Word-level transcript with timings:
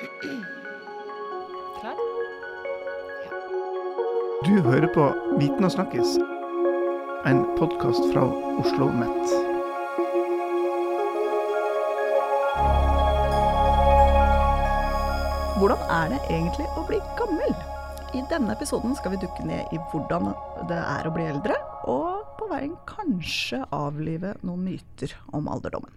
Klar? 0.00 1.96
Du 4.44 4.54
hører 4.64 4.88
på 4.94 5.04
Viten 5.36 5.66
og 5.66 5.74
snakkes, 5.74 6.14
en 7.28 7.42
podkast 7.58 8.06
fra 8.08 8.22
Oslo 8.62 8.86
OsloMet. 8.88 9.34
Hvordan 15.60 15.84
er 15.92 16.08
det 16.14 16.22
egentlig 16.32 16.72
å 16.80 16.88
bli 16.88 17.04
gammel? 17.20 17.52
I 18.16 18.24
denne 18.32 18.56
episoden 18.56 18.96
skal 18.96 19.18
vi 19.18 19.20
dukke 19.20 19.44
ned 19.44 19.68
i 19.68 19.84
hvordan 19.92 20.32
det 20.72 20.80
er 20.80 21.04
å 21.04 21.12
bli 21.12 21.28
eldre, 21.28 21.60
og 21.84 22.38
på 22.40 22.48
veien 22.48 22.78
kanskje 22.88 23.66
avlive 23.68 24.38
noen 24.40 24.64
myter 24.64 25.12
om 25.36 25.52
alderdommen. 25.52 25.92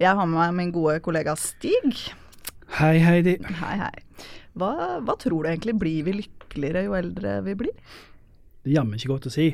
Jeg 0.00 0.16
har 0.16 0.24
med 0.24 0.40
meg 0.40 0.62
min 0.62 0.72
gode 0.72 1.02
kollega 1.04 1.36
Stig. 1.36 2.08
Hei, 2.76 2.98
Heidi. 3.00 3.38
Hei, 3.56 3.76
hei. 3.80 4.26
Hva, 4.60 4.98
hva 5.00 5.14
tror 5.16 5.46
du 5.46 5.48
egentlig? 5.48 5.72
Blir 5.80 6.02
vi 6.04 6.12
lykkeligere 6.18 6.82
jo 6.84 6.96
eldre 6.98 7.38
vi 7.46 7.54
blir? 7.56 7.72
Det 8.60 8.68
er 8.68 8.74
jammen 8.74 8.98
ikke 8.98 9.14
godt 9.14 9.28
å 9.30 9.32
si. 9.32 9.46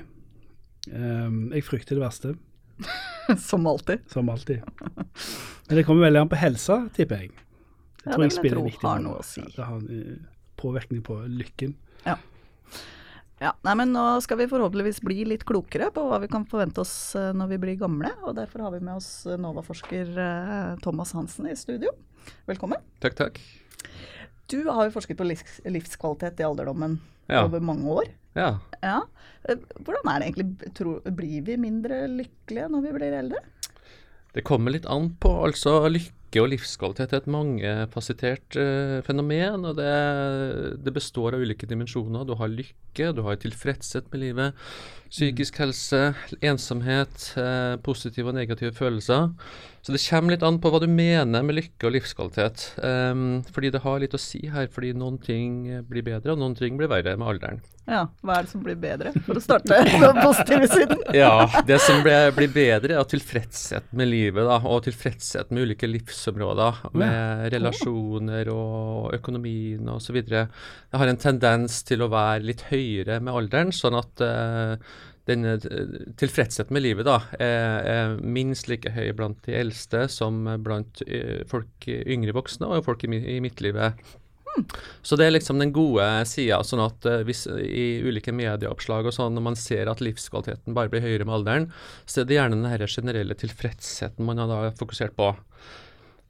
Um, 0.90 1.52
jeg 1.54 1.62
frykter 1.62 1.94
det 1.94 2.02
verste, 2.02 2.32
Som 3.48 3.68
alltid. 3.70 4.02
som 4.10 4.26
alltid. 4.32 4.66
Men 5.68 5.78
det 5.78 5.86
kommer 5.86 6.08
veldig 6.08 6.24
an 6.24 6.32
på 6.32 6.40
helsa, 6.40 6.80
tipper 6.96 7.22
jeg. 7.22 7.30
Det 8.02 8.08
Ja, 8.08 8.16
tror 8.16 8.26
jeg 8.26 8.34
spiller 8.34 8.66
viktig 8.66 8.88
har 8.90 9.02
noe 9.04 9.22
å 9.22 9.26
si. 9.26 9.44
Det 9.54 9.62
har 9.68 9.78
en 9.78 9.86
eh, 9.94 10.20
påvirkning 10.58 11.06
på 11.06 11.20
lykken. 11.30 11.76
Ja, 13.42 13.52
nei, 13.66 13.72
men 13.78 13.90
Nå 13.94 14.02
skal 14.22 14.38
vi 14.38 14.50
forhåpentligvis 14.50 15.00
bli 15.02 15.24
litt 15.26 15.42
klokere 15.46 15.88
på 15.94 16.02
hva 16.10 16.18
vi 16.22 16.28
kan 16.30 16.42
forvente 16.50 16.82
oss 16.82 17.14
eh, 17.18 17.30
når 17.34 17.54
vi 17.54 17.62
blir 17.62 17.78
gamle. 17.78 18.10
og 18.26 18.34
Derfor 18.38 18.66
har 18.66 18.74
vi 18.74 18.82
med 18.82 18.98
oss 18.98 19.12
eh, 19.30 19.38
NOVA-forsker 19.38 20.10
Thomas 20.82 21.14
Hansen 21.14 21.46
i 21.50 21.54
studio. 21.58 21.94
Velkommen. 22.48 22.80
Takk, 23.00 23.14
takk. 23.18 23.40
Du 24.50 24.58
har 24.68 24.84
jo 24.88 24.94
forsket 24.94 25.16
på 25.18 25.24
livs 25.26 25.60
livskvalitet 25.64 26.40
i 26.42 26.46
alderdommen 26.46 26.98
Ja. 27.30 27.44
over 27.46 27.60
mange 27.60 27.86
år. 27.88 28.10
Ja. 28.36 28.58
Ja. 28.82 29.00
Eh, 29.48 29.56
Hvordan 29.80 30.08
er 30.12 30.18
det 30.20 30.28
egentlig? 30.32 30.74
Tror, 30.74 31.00
blir 31.14 31.42
vi 31.46 31.56
mindre 31.56 32.02
lykkelige 32.08 32.68
når 32.72 32.82
vi 32.82 32.92
blir 32.98 33.12
eldre? 33.18 33.40
Det 34.34 34.44
kommer 34.44 34.72
litt 34.72 34.86
an 34.86 35.10
på. 35.20 35.30
Altså, 35.46 35.88
lykke 35.92 36.12
og 36.40 36.48
livskvalitet 36.48 37.12
er 37.12 37.20
et 37.20 37.28
mangefasettert 37.28 38.56
eh, 38.56 39.00
fenomen. 39.04 39.66
og 39.68 39.76
det, 39.76 39.92
det 40.80 40.94
består 40.96 41.36
av 41.36 41.44
ulike 41.44 41.68
dimensjoner. 41.68 42.24
Du 42.24 42.32
har 42.40 42.48
lykke, 42.48 43.10
du 43.12 43.20
har 43.26 43.36
tilfredshet 43.42 44.08
med 44.12 44.22
livet, 44.22 44.62
psykisk 45.12 45.60
helse, 45.60 46.00
ensomhet, 46.40 47.34
eh, 47.36 47.76
positive 47.84 48.32
og 48.32 48.38
negative 48.38 48.72
følelser. 48.72 49.28
Så 49.82 49.90
det 49.90 50.00
kommer 50.04 50.36
litt 50.36 50.44
an 50.46 50.60
på 50.62 50.70
hva 50.70 50.78
du 50.78 50.86
mener 50.86 51.42
med 51.42 51.56
lykke 51.58 51.88
og 51.88 51.96
livskvalitet. 51.96 52.68
Um, 52.78 53.42
fordi 53.50 53.72
det 53.74 53.80
har 53.82 53.98
litt 53.98 54.14
å 54.14 54.20
si 54.20 54.44
her, 54.46 54.68
fordi 54.70 54.92
noen 54.94 55.16
ting 55.18 55.64
blir 55.88 56.04
bedre, 56.06 56.36
og 56.36 56.38
noen 56.38 56.54
ting 56.54 56.78
blir 56.78 56.90
verre 56.92 57.16
med 57.18 57.32
alderen. 57.32 57.58
Ja, 57.90 58.04
Hva 58.22 58.36
er 58.36 58.46
det 58.46 58.52
som 58.52 58.62
blir 58.62 58.76
bedre, 58.78 59.10
for 59.26 59.40
å 59.40 59.42
starte 59.42 59.80
på 59.90 60.02
den 60.04 60.20
positive 60.22 60.68
siden? 60.70 61.02
Ja, 61.18 61.48
det 61.66 61.80
som 61.82 61.98
blir 62.06 62.52
bedre 62.54 63.00
er 63.00 63.08
tilfredshet 63.10 63.90
med 63.90 64.12
livet, 64.12 64.46
da, 64.46 64.60
og 64.62 64.84
tilfredshet 64.86 65.50
med 65.50 65.66
ulike 65.66 65.90
livsområder, 66.22 66.82
med 66.94 67.52
relasjoner 67.52 68.48
og 68.52 69.14
økonomien 69.14 69.88
osv. 69.88 70.22
Det 70.22 70.48
har 70.92 71.06
en 71.06 71.16
tendens 71.16 71.82
til 71.82 72.02
å 72.02 72.10
være 72.12 72.46
litt 72.46 72.62
høyere 72.70 73.20
med 73.20 73.34
alderen, 73.34 73.72
sånn 73.72 73.98
at 73.98 74.22
uh, 74.22 74.76
denne 75.26 75.54
eh, 75.54 76.12
tilfredsheten 76.18 76.74
med 76.74 76.82
livet 76.82 77.06
da, 77.06 77.20
er, 77.38 77.84
er 77.86 78.16
minst 78.18 78.66
like 78.68 78.90
høy 78.90 79.12
blant 79.14 79.38
de 79.46 79.54
eldste 79.54 80.08
som 80.10 80.42
blant 80.62 81.02
uh, 81.06 81.42
folk 81.46 81.86
yngre 81.86 82.34
voksne 82.34 82.66
og 82.66 82.84
folk 82.86 83.04
i, 83.06 83.14
i 83.36 83.40
midtlivet. 83.42 83.98
Så 85.02 85.16
det 85.16 85.26
er 85.26 85.34
liksom 85.34 85.60
den 85.60 85.72
gode 85.74 86.04
sida. 86.28 86.60
Sånn 86.66 86.82
at 86.84 87.06
eh, 87.08 87.22
hvis 87.26 87.46
i 87.48 87.86
ulike 88.04 88.34
medieoppslag 88.36 89.08
og 89.08 89.14
sånn, 89.16 89.36
når 89.36 89.46
man 89.50 89.58
ser 89.58 89.90
at 89.90 90.02
livskvaliteten 90.04 90.76
bare 90.76 90.92
blir 90.92 91.04
høyere 91.04 91.26
med 91.28 91.38
alderen, 91.38 91.70
så 92.04 92.22
er 92.22 92.28
det 92.28 92.38
gjerne 92.38 92.60
den 92.60 92.88
generelle 92.92 93.38
tilfredsheten 93.38 94.28
man 94.28 94.42
har 94.42 94.50
da 94.50 94.74
fokusert 94.78 95.16
på. 95.16 95.32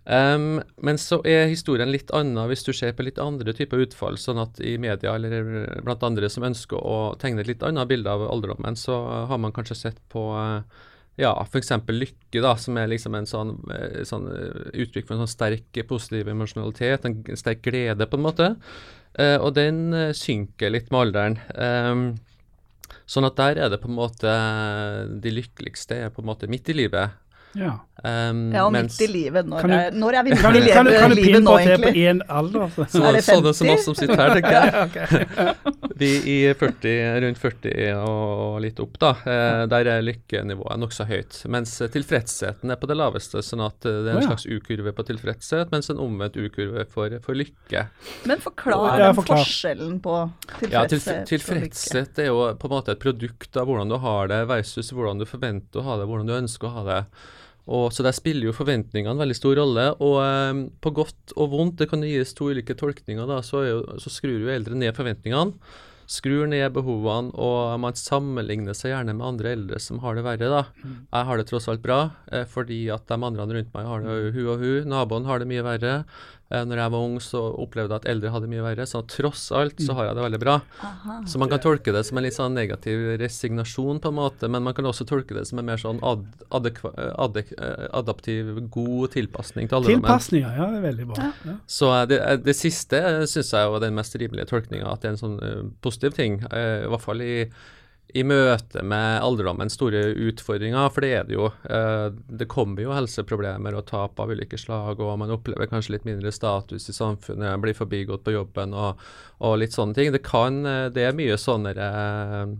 Em, 0.04 0.58
men 0.82 0.98
så 0.98 1.20
er 1.28 1.46
historien 1.46 1.90
litt 1.92 2.10
annen 2.16 2.48
hvis 2.50 2.64
du 2.66 2.72
ser 2.74 2.94
på 2.98 3.04
litt 3.06 3.20
andre 3.22 3.54
typer 3.54 3.84
utfall. 3.84 4.18
Sånn 4.18 4.40
at 4.42 4.58
i 4.60 4.74
media 4.82 5.14
eller 5.14 5.82
blant 5.86 6.02
andre 6.06 6.30
som 6.32 6.46
ønsker 6.48 6.78
å 6.78 7.12
tegne 7.22 7.44
et 7.44 7.52
litt 7.52 7.62
annet 7.66 7.90
bilde 7.90 8.10
av 8.10 8.24
alderdommen, 8.26 8.78
så 8.78 8.98
har 9.30 9.42
man 9.42 9.54
kanskje 9.54 9.78
sett 9.78 10.00
på 10.12 10.24
eh, 10.38 10.82
ja, 11.20 11.32
f.eks. 11.44 11.70
lykke, 11.92 12.40
da, 12.42 12.56
som 12.58 12.80
er 12.80 12.90
liksom 12.90 13.14
en 13.14 13.28
sånn, 13.28 13.54
eh, 13.74 14.02
sånn 14.08 14.26
eh, 14.32 14.66
uttrykk 14.82 15.06
for 15.06 15.16
en 15.16 15.24
sånn 15.24 15.34
sterk 15.34 15.82
positiv 15.88 16.32
emosjonalitet, 16.32 17.06
en 17.06 17.38
sterk 17.38 17.62
glede, 17.68 18.08
på 18.08 18.18
en 18.18 18.26
måte. 18.26 18.52
Uh, 19.12 19.36
og 19.44 19.50
den 19.58 19.92
synker 20.16 20.70
litt 20.72 20.86
med 20.88 21.02
alderen. 21.02 21.34
Um, 21.52 22.04
sånn 23.04 23.28
at 23.28 23.36
der 23.36 23.58
er 23.60 23.68
det 23.68 23.76
på 23.82 23.90
en 23.90 23.98
måte 23.98 24.30
De 25.20 25.32
lykkeligste 25.34 25.98
er 26.06 26.14
på 26.14 26.22
en 26.22 26.30
måte 26.30 26.48
midt 26.48 26.70
i 26.72 26.76
livet. 26.78 27.12
Ja. 27.54 27.72
Um, 28.02 28.50
Ja, 28.50 28.64
og 28.66 28.72
mens- 28.72 28.96
midt 28.98 29.08
i 29.08 29.12
livet. 29.12 29.46
Når, 29.46 29.62
du- 29.68 29.72
er, 29.76 29.90
når 29.94 30.14
er 30.18 30.22
vi 30.24 30.30
midt 30.30 30.40
Kan, 30.40 30.56
i 30.56 30.60
livet, 30.60 30.72
kan, 30.74 30.84
du- 30.86 30.90
kan 30.96 31.10
livet, 31.10 31.16
du 31.16 31.22
livet 31.22 31.42
nå, 31.44 31.50
pinpointe 31.56 31.68
det 31.68 31.82
på 31.82 31.88
egentlig? 31.92 32.08
én 32.08 32.22
alder? 32.28 32.68
Så, 32.92 33.02
sånne 33.28 33.52
som 33.54 33.68
oss 33.74 33.84
som 33.84 33.94
sitter 33.94 34.16
her, 34.16 34.34
tenker 34.40 34.56
jeg. 34.56 35.56
Vi 36.02 36.08
i 36.32 36.36
40, 36.58 37.20
rundt 37.22 37.38
40 37.38 37.92
og 38.00 38.56
litt 38.64 38.80
opp, 38.82 38.96
da, 38.98 39.10
eh, 39.28 39.66
der 39.70 39.90
er 39.92 40.02
lykkenivået 40.02 40.80
nokså 40.82 41.04
høyt. 41.06 41.42
Mens 41.52 41.76
tilfredsheten 41.92 42.72
er 42.72 42.80
på 42.80 42.88
det 42.90 42.96
laveste, 42.98 43.42
sånn 43.44 43.62
at 43.68 43.78
det 43.84 43.92
er 44.08 44.16
en 44.16 44.26
slags 44.26 44.46
U-kurve 44.48 44.94
på 44.96 45.04
tilfredshet, 45.12 45.70
mens 45.70 45.92
en 45.92 46.00
omvendt 46.02 46.40
U-kurve 46.40 46.86
for, 46.90 47.14
for 47.22 47.38
lykke. 47.38 47.84
Men 48.26 48.42
forklar 48.42 48.96
Ja, 48.98 49.12
den 49.12 49.20
forklar. 49.20 49.44
forskjellen 49.44 50.00
på 50.02 50.16
Ja, 50.72 50.86
tilf 50.88 51.04
tilfredshet 51.04 51.20
lykke. 51.20 51.28
tilfredshet 51.36 52.18
er 52.24 52.32
jo 52.32 52.40
på 52.56 52.66
en 52.72 52.74
måte 52.78 52.96
et 52.96 53.04
produkt 53.04 53.56
av 53.60 53.68
hvordan 53.70 53.92
du 53.92 53.98
har 54.02 54.32
det, 54.32 54.42
versus 54.50 54.90
hvordan 54.90 55.20
du 55.22 55.28
forventer 55.28 55.84
å 55.84 55.86
ha 55.86 56.00
det, 56.00 56.08
hvordan 56.10 56.26
du 56.32 56.34
ønsker 56.40 56.66
å 56.72 56.74
ha 56.80 56.84
det. 56.88 57.00
Og, 57.70 57.92
så 57.94 58.02
Der 58.02 58.16
spiller 58.16 58.48
jo 58.48 58.56
forventningene 58.56 59.14
en 59.14 59.22
veldig 59.22 59.38
stor 59.38 59.56
rolle. 59.60 59.86
Og 60.02 60.18
eh, 60.24 60.66
på 60.82 60.94
godt 60.94 61.36
og 61.36 61.54
vondt, 61.54 61.78
det 61.78 61.90
kan 61.92 62.02
gis 62.06 62.34
to 62.34 62.50
ulike 62.50 62.76
tolkninger, 62.78 63.26
da, 63.28 63.40
så, 63.46 63.64
jo, 63.68 63.80
så 64.02 64.12
skrur 64.12 64.48
jo 64.48 64.52
eldre 64.52 64.78
ned 64.78 64.96
forventningene. 64.98 65.54
Skrur 66.12 66.48
ned 66.50 66.66
behovene, 66.74 67.30
og 67.40 67.78
man 67.80 67.94
sammenligner 67.96 68.74
seg 68.76 68.90
gjerne 68.90 69.14
med 69.16 69.24
andre 69.24 69.52
eldre 69.54 69.78
som 69.80 70.00
har 70.02 70.18
det 70.18 70.24
verre. 70.26 70.50
da. 70.50 70.62
Jeg 70.82 71.28
har 71.28 71.38
det 71.38 71.46
tross 71.48 71.70
alt 71.70 71.84
bra, 71.84 72.00
eh, 72.32 72.44
fordi 72.44 72.82
at 72.92 73.06
de 73.08 73.16
andre 73.16 73.46
rundt 73.46 73.72
meg 73.72 73.88
har 73.88 74.02
det 74.02 74.34
hun 74.34 74.50
og 74.52 74.64
hun. 74.64 74.90
Naboen 74.92 75.28
har 75.30 75.40
det 75.40 75.48
mye 75.48 75.64
verre. 75.64 75.94
Eh, 76.52 76.64
når 76.68 76.82
jeg 76.82 76.92
var 76.92 77.06
ung, 77.06 77.16
så 77.24 77.40
opplevde 77.62 77.96
jeg 77.96 78.02
at 78.02 78.08
eldre 78.12 78.32
hadde 78.34 78.48
det 78.48 78.52
mye 78.52 78.64
verre. 78.66 78.86
Så 78.88 79.00
tross 79.08 79.46
alt 79.56 79.80
så 79.80 79.96
har 79.96 80.10
jeg 80.10 80.18
det 80.18 80.24
veldig 80.26 80.40
bra. 80.42 80.58
Aha. 80.84 81.16
Så 81.28 81.40
man 81.40 81.52
kan 81.52 81.62
tolke 81.64 81.94
det 81.94 82.04
som 82.08 82.20
en 82.20 82.26
litt 82.26 82.36
sånn 82.36 82.56
negativ 82.58 83.04
resignasjon, 83.22 84.02
på 84.02 84.12
en 84.12 84.18
måte, 84.18 84.50
men 84.52 84.64
man 84.66 84.76
kan 84.76 84.88
også 84.90 85.06
tolke 85.08 85.36
det 85.36 85.46
som 85.48 85.62
en 85.62 85.68
mer 85.70 85.80
sånn 85.80 86.02
ad, 86.04 86.26
adekva, 86.52 86.92
adek, 87.24 87.54
eh, 87.56 87.86
adaptiv, 88.02 88.52
god 88.74 89.14
tilpasning 89.16 89.70
til 89.70 89.80
alderdommen. 89.80 90.04
Tilpasninger, 90.04 90.58
ja, 90.60 90.70
det 90.74 90.82
er 90.82 90.88
veldig 90.90 91.10
bra. 91.12 91.30
Ja. 91.48 91.58
Så 91.78 91.92
eh, 91.96 92.08
det, 92.12 92.20
eh, 92.20 92.40
det 92.50 92.56
siste 92.58 93.02
syns 93.32 93.54
jeg 93.56 93.72
var 93.72 93.84
den 93.84 93.96
mest 93.96 94.18
rimelige 94.20 94.50
tolkninga, 94.52 94.92
at 94.92 95.04
det 95.04 95.12
er 95.12 95.16
en 95.16 95.22
sånn 95.22 95.38
uh, 95.40 95.62
positiv 95.84 96.18
ting. 96.18 96.42
Uh, 96.50 96.84
I 96.84 96.90
hvert 96.92 97.06
fall 97.06 97.24
i, 97.24 97.36
i 98.12 98.22
møte 98.26 98.82
med 98.84 99.22
alderdommens 99.24 99.76
store 99.78 100.02
utfordringer, 100.28 100.90
for 100.92 101.04
det 101.04 101.12
er 101.16 101.28
det 101.28 101.36
jo. 101.36 101.46
Eh, 101.64 102.08
det 102.12 102.48
kommer 102.52 102.84
jo 102.84 102.92
helseproblemer 102.92 103.76
og 103.78 103.86
tap 103.88 104.20
av 104.20 104.32
ulike 104.32 104.58
slag, 104.60 105.00
og 105.00 105.14
man 105.20 105.32
opplever 105.32 105.70
kanskje 105.70 105.96
litt 105.96 106.08
mindre 106.08 106.32
status 106.34 106.90
i 106.90 106.96
samfunnet, 106.96 107.60
blir 107.62 107.76
forbigått 107.78 108.24
på 108.26 108.34
jobben 108.34 108.76
og, 108.76 109.00
og 109.40 109.56
litt 109.62 109.76
sånne 109.76 109.96
ting. 109.96 110.12
Det 110.12 110.24
kan, 110.26 110.60
eh, 110.68 110.90
det 110.92 111.06
er 111.08 111.16
mye 111.16 111.38
sånne 111.40 111.72
eh, 111.76 112.52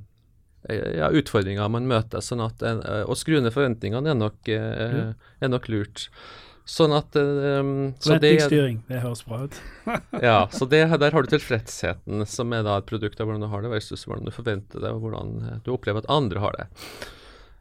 ja, 0.97 1.11
utfordringer 1.13 1.69
man 1.75 1.91
møter, 1.91 2.23
sånn 2.23 2.45
at 2.45 2.63
Å 2.63 3.19
skru 3.19 3.41
ned 3.43 3.53
forventningene 3.53 4.15
er 4.15 4.19
nok, 4.19 4.41
eh, 4.49 5.13
er 5.13 5.53
nok 5.53 5.69
lurt. 5.73 6.09
Sånn 6.69 6.93
at 6.95 7.17
um, 7.19 7.91
så 7.99 8.17
det, 8.23 8.37
det 8.47 9.01
høres 9.03 9.25
bra 9.27 9.41
ut. 9.49 9.57
ja, 10.23 10.45
så 10.55 10.69
det, 10.71 10.85
der 11.03 11.15
har 11.15 11.25
du 11.25 11.33
tilfredsheten, 11.33 12.23
som 12.31 12.55
er 12.55 12.63
da 12.67 12.77
et 12.79 12.87
produkt 12.87 13.19
av 13.19 13.27
hvordan 13.27 13.43
du 13.43 13.51
har 13.51 13.65
det, 13.65 13.73
versus 13.73 14.07
hvordan 14.07 14.29
du 14.29 14.35
forventer 14.35 14.85
det, 14.85 14.93
og 14.95 15.03
hvordan 15.03 15.35
eh, 15.43 15.59
du 15.67 15.73
opplever 15.75 16.05
at 16.05 16.13
andre 16.13 16.45
har 16.45 16.61
det. 16.61 16.69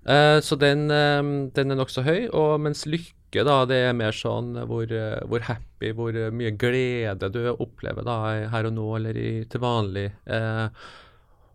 Uh, 0.06 0.38
så 0.46 0.58
den, 0.62 0.86
um, 0.94 1.34
den 1.56 1.74
er 1.74 1.82
nokså 1.82 2.06
høy, 2.06 2.30
og 2.30 2.62
mens 2.62 2.86
lykke 2.86 3.46
da, 3.48 3.62
det 3.66 3.80
er 3.88 3.98
mer 3.98 4.14
sånn 4.14 4.54
hvor, 4.70 4.86
eh, 4.86 5.22
hvor 5.32 5.46
happy, 5.48 5.94
hvor 5.98 6.18
mye 6.36 6.52
glede 6.60 7.30
du 7.34 7.46
opplever 7.54 8.06
da, 8.06 8.18
her 8.54 8.68
og 8.70 8.76
nå 8.76 8.90
eller 9.00 9.18
i, 9.18 9.30
til 9.50 9.64
vanlig. 9.64 10.10
Eh, 10.30 10.66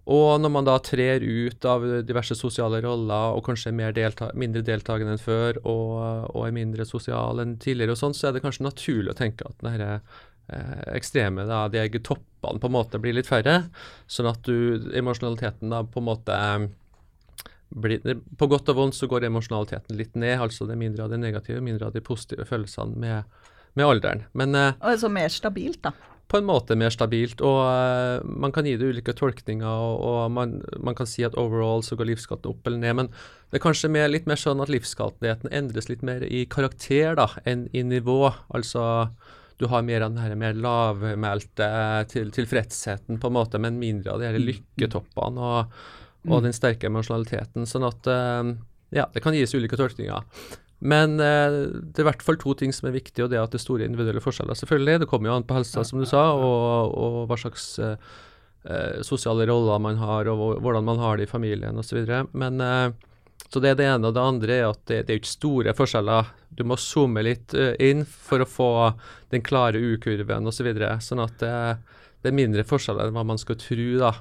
og 0.07 0.39
når 0.39 0.53
man 0.55 0.67
da 0.69 0.77
trer 0.87 1.25
ut 1.25 1.67
av 1.67 1.83
diverse 2.07 2.37
sosiale 2.39 2.79
roller 2.85 3.35
og 3.35 3.43
kanskje 3.49 3.73
er 3.83 3.95
delta 3.97 4.31
mindre 4.39 4.63
deltakende 4.63 5.17
enn 5.17 5.23
før 5.23 5.59
og, 5.65 6.31
og 6.31 6.47
er 6.47 6.55
mindre 6.55 6.87
sosial 6.87 7.43
enn 7.43 7.57
tidligere, 7.63 7.97
og 7.97 8.01
sånn, 8.01 8.15
så 8.15 8.29
er 8.29 8.37
det 8.37 8.45
kanskje 8.45 8.69
naturlig 8.69 9.11
å 9.11 9.19
tenke 9.19 9.49
at 9.49 9.59
denne 9.67 9.97
eh, 9.99 10.81
ekstreme, 10.95 11.49
da, 11.51 11.65
de 11.73 11.83
toppene 11.99 12.63
på 12.63 12.71
en 12.71 12.77
måte 12.79 13.03
blir 13.03 13.19
litt 13.19 13.27
færre. 13.27 13.65
Sånn 14.07 14.31
at 14.31 14.47
du, 14.47 14.79
emosjonaliteten 14.95 15.75
da 15.75 15.83
på 15.83 16.03
en 16.03 16.09
måte 16.13 16.39
eh, 16.39 16.69
blir, 17.75 18.23
På 18.39 18.47
godt 18.47 18.71
og 18.71 18.79
vondt 18.79 18.95
så 18.95 19.09
går 19.11 19.27
emosjonaliteten 19.27 19.99
litt 19.99 20.15
ned. 20.15 20.39
altså 20.39 20.69
Det 20.69 20.77
er 20.77 20.85
mindre 20.87 21.09
av 21.09 21.11
det 21.11 21.19
negative, 21.19 21.65
mindre 21.67 21.91
av 21.91 21.99
de 21.99 22.05
positive 22.05 22.47
følelsene 22.47 22.95
med, 22.95 23.41
med 23.75 23.91
alderen. 23.91 24.23
Men 24.39 24.55
eh, 24.55 24.77
Altså 24.79 25.11
mer 25.11 25.35
stabilt, 25.35 25.83
da. 25.83 26.15
På 26.27 26.41
en 26.41 26.47
måte 26.49 26.75
mer 26.79 26.91
stabilt, 26.91 27.43
og 27.45 27.61
uh, 27.63 28.25
man 28.27 28.53
kan 28.55 28.67
gi 28.67 28.75
det 28.79 28.89
ulike 28.91 29.15
tolkninger, 29.15 29.67
og, 29.67 30.01
og 30.03 30.33
man, 30.35 30.57
man 30.83 30.99
kan 30.99 31.07
si 31.07 31.23
at 31.27 31.37
overall 31.39 31.85
så 31.87 31.99
går 31.99 32.11
livskvaliteten 32.11 32.51
opp 32.51 32.67
eller 32.67 32.83
ned, 32.83 32.97
men 32.99 33.11
det 33.53 33.61
er 33.61 33.63
kanskje 33.63 33.93
mer, 33.95 34.09
litt 34.11 34.27
mer 34.27 34.41
sånn 34.41 34.63
at 34.65 34.73
livskvaliteten 34.73 35.55
endres 35.55 35.91
litt 35.91 36.03
mer 36.07 36.27
i 36.27 36.45
karakter 36.51 37.15
da, 37.19 37.29
enn 37.47 37.69
i 37.71 37.85
nivå. 37.87 38.33
Altså 38.59 38.83
du 39.57 39.69
har 39.71 39.87
mer 39.87 40.03
av 40.05 40.13
den 40.13 40.21
her 40.21 40.35
mer 40.37 40.59
lavmælte 40.59 41.69
til, 42.13 42.33
tilfredsheten, 42.35 43.21
på 43.23 43.31
en 43.31 43.37
måte, 43.39 43.61
men 43.63 43.79
mindre 43.81 44.13
av 44.13 44.21
de 44.21 44.29
her 44.29 44.43
lykketoppene 44.43 45.51
og, 45.53 45.79
og 46.29 46.43
den 46.45 46.57
sterke 46.57 46.91
emosjonaliteten. 46.91 47.71
Sånn 47.71 47.87
at 47.87 48.11
uh, 48.11 48.51
ja, 48.95 49.07
det 49.15 49.23
kan 49.25 49.35
gis 49.37 49.55
ulike 49.57 49.79
tolkninger. 49.79 50.27
Men 50.79 51.17
eh, 51.23 51.57
det 51.73 52.03
er 52.03 52.05
i 52.05 52.09
hvert 52.11 52.25
fall 52.25 52.39
to 52.41 52.53
ting 52.59 52.75
som 52.75 52.91
er 52.91 52.97
viktige, 52.99 53.25
og 53.25 53.33
det 53.33 53.39
er 53.39 53.47
at 53.47 53.55
det 53.55 53.61
er 53.61 53.65
store 53.65 53.87
individuelle 53.89 54.23
forskjeller. 54.25 54.59
Selvfølgelig, 54.59 55.01
Det 55.03 55.09
kommer 55.11 55.31
jo 55.31 55.37
an 55.39 55.49
på 55.49 55.57
helsa, 55.57 55.85
som 55.85 56.01
du 56.03 56.07
sa, 56.09 56.29
og, 56.37 56.93
og 56.93 57.19
hva 57.31 57.39
slags 57.41 57.69
eh, 57.81 57.97
eh, 58.69 59.03
sosiale 59.07 59.49
roller 59.49 59.81
man 59.83 59.97
har, 60.03 60.29
og 60.29 60.61
hvordan 60.61 60.85
man 60.85 61.01
har 61.01 61.17
det 61.17 61.29
i 61.29 61.33
familien 61.33 61.81
osv. 61.81 62.03
Men 62.37 62.61
eh, 62.61 62.91
så 63.49 63.63
det 63.63 63.73
er 63.73 63.79
det 63.79 63.87
ene. 63.89 64.09
Og 64.09 64.15
det 64.17 64.25
andre 64.25 64.57
er 64.57 64.69
at 64.69 64.83
det, 64.91 65.03
det 65.07 65.15
er 65.15 65.21
ikke 65.21 65.33
store 65.33 65.75
forskjeller. 65.77 66.33
Du 66.57 66.65
må 66.67 66.79
zoome 66.81 67.25
litt 67.25 67.55
eh, 67.55 67.75
inn 67.83 68.05
for 68.07 68.43
å 68.43 68.49
få 68.49 68.71
den 69.33 69.45
klare 69.47 69.81
U-kurven 69.81 70.49
osv. 70.49 70.61
Så 70.61 70.67
videre, 70.67 70.97
sånn 71.05 71.23
at 71.25 71.37
det, 71.43 71.53
det 72.23 72.33
er 72.33 72.41
mindre 72.41 72.67
forskjeller 72.67 73.09
enn 73.09 73.17
hva 73.17 73.27
man 73.29 73.41
skal 73.41 73.59
tro, 73.61 73.91
da. 74.03 74.15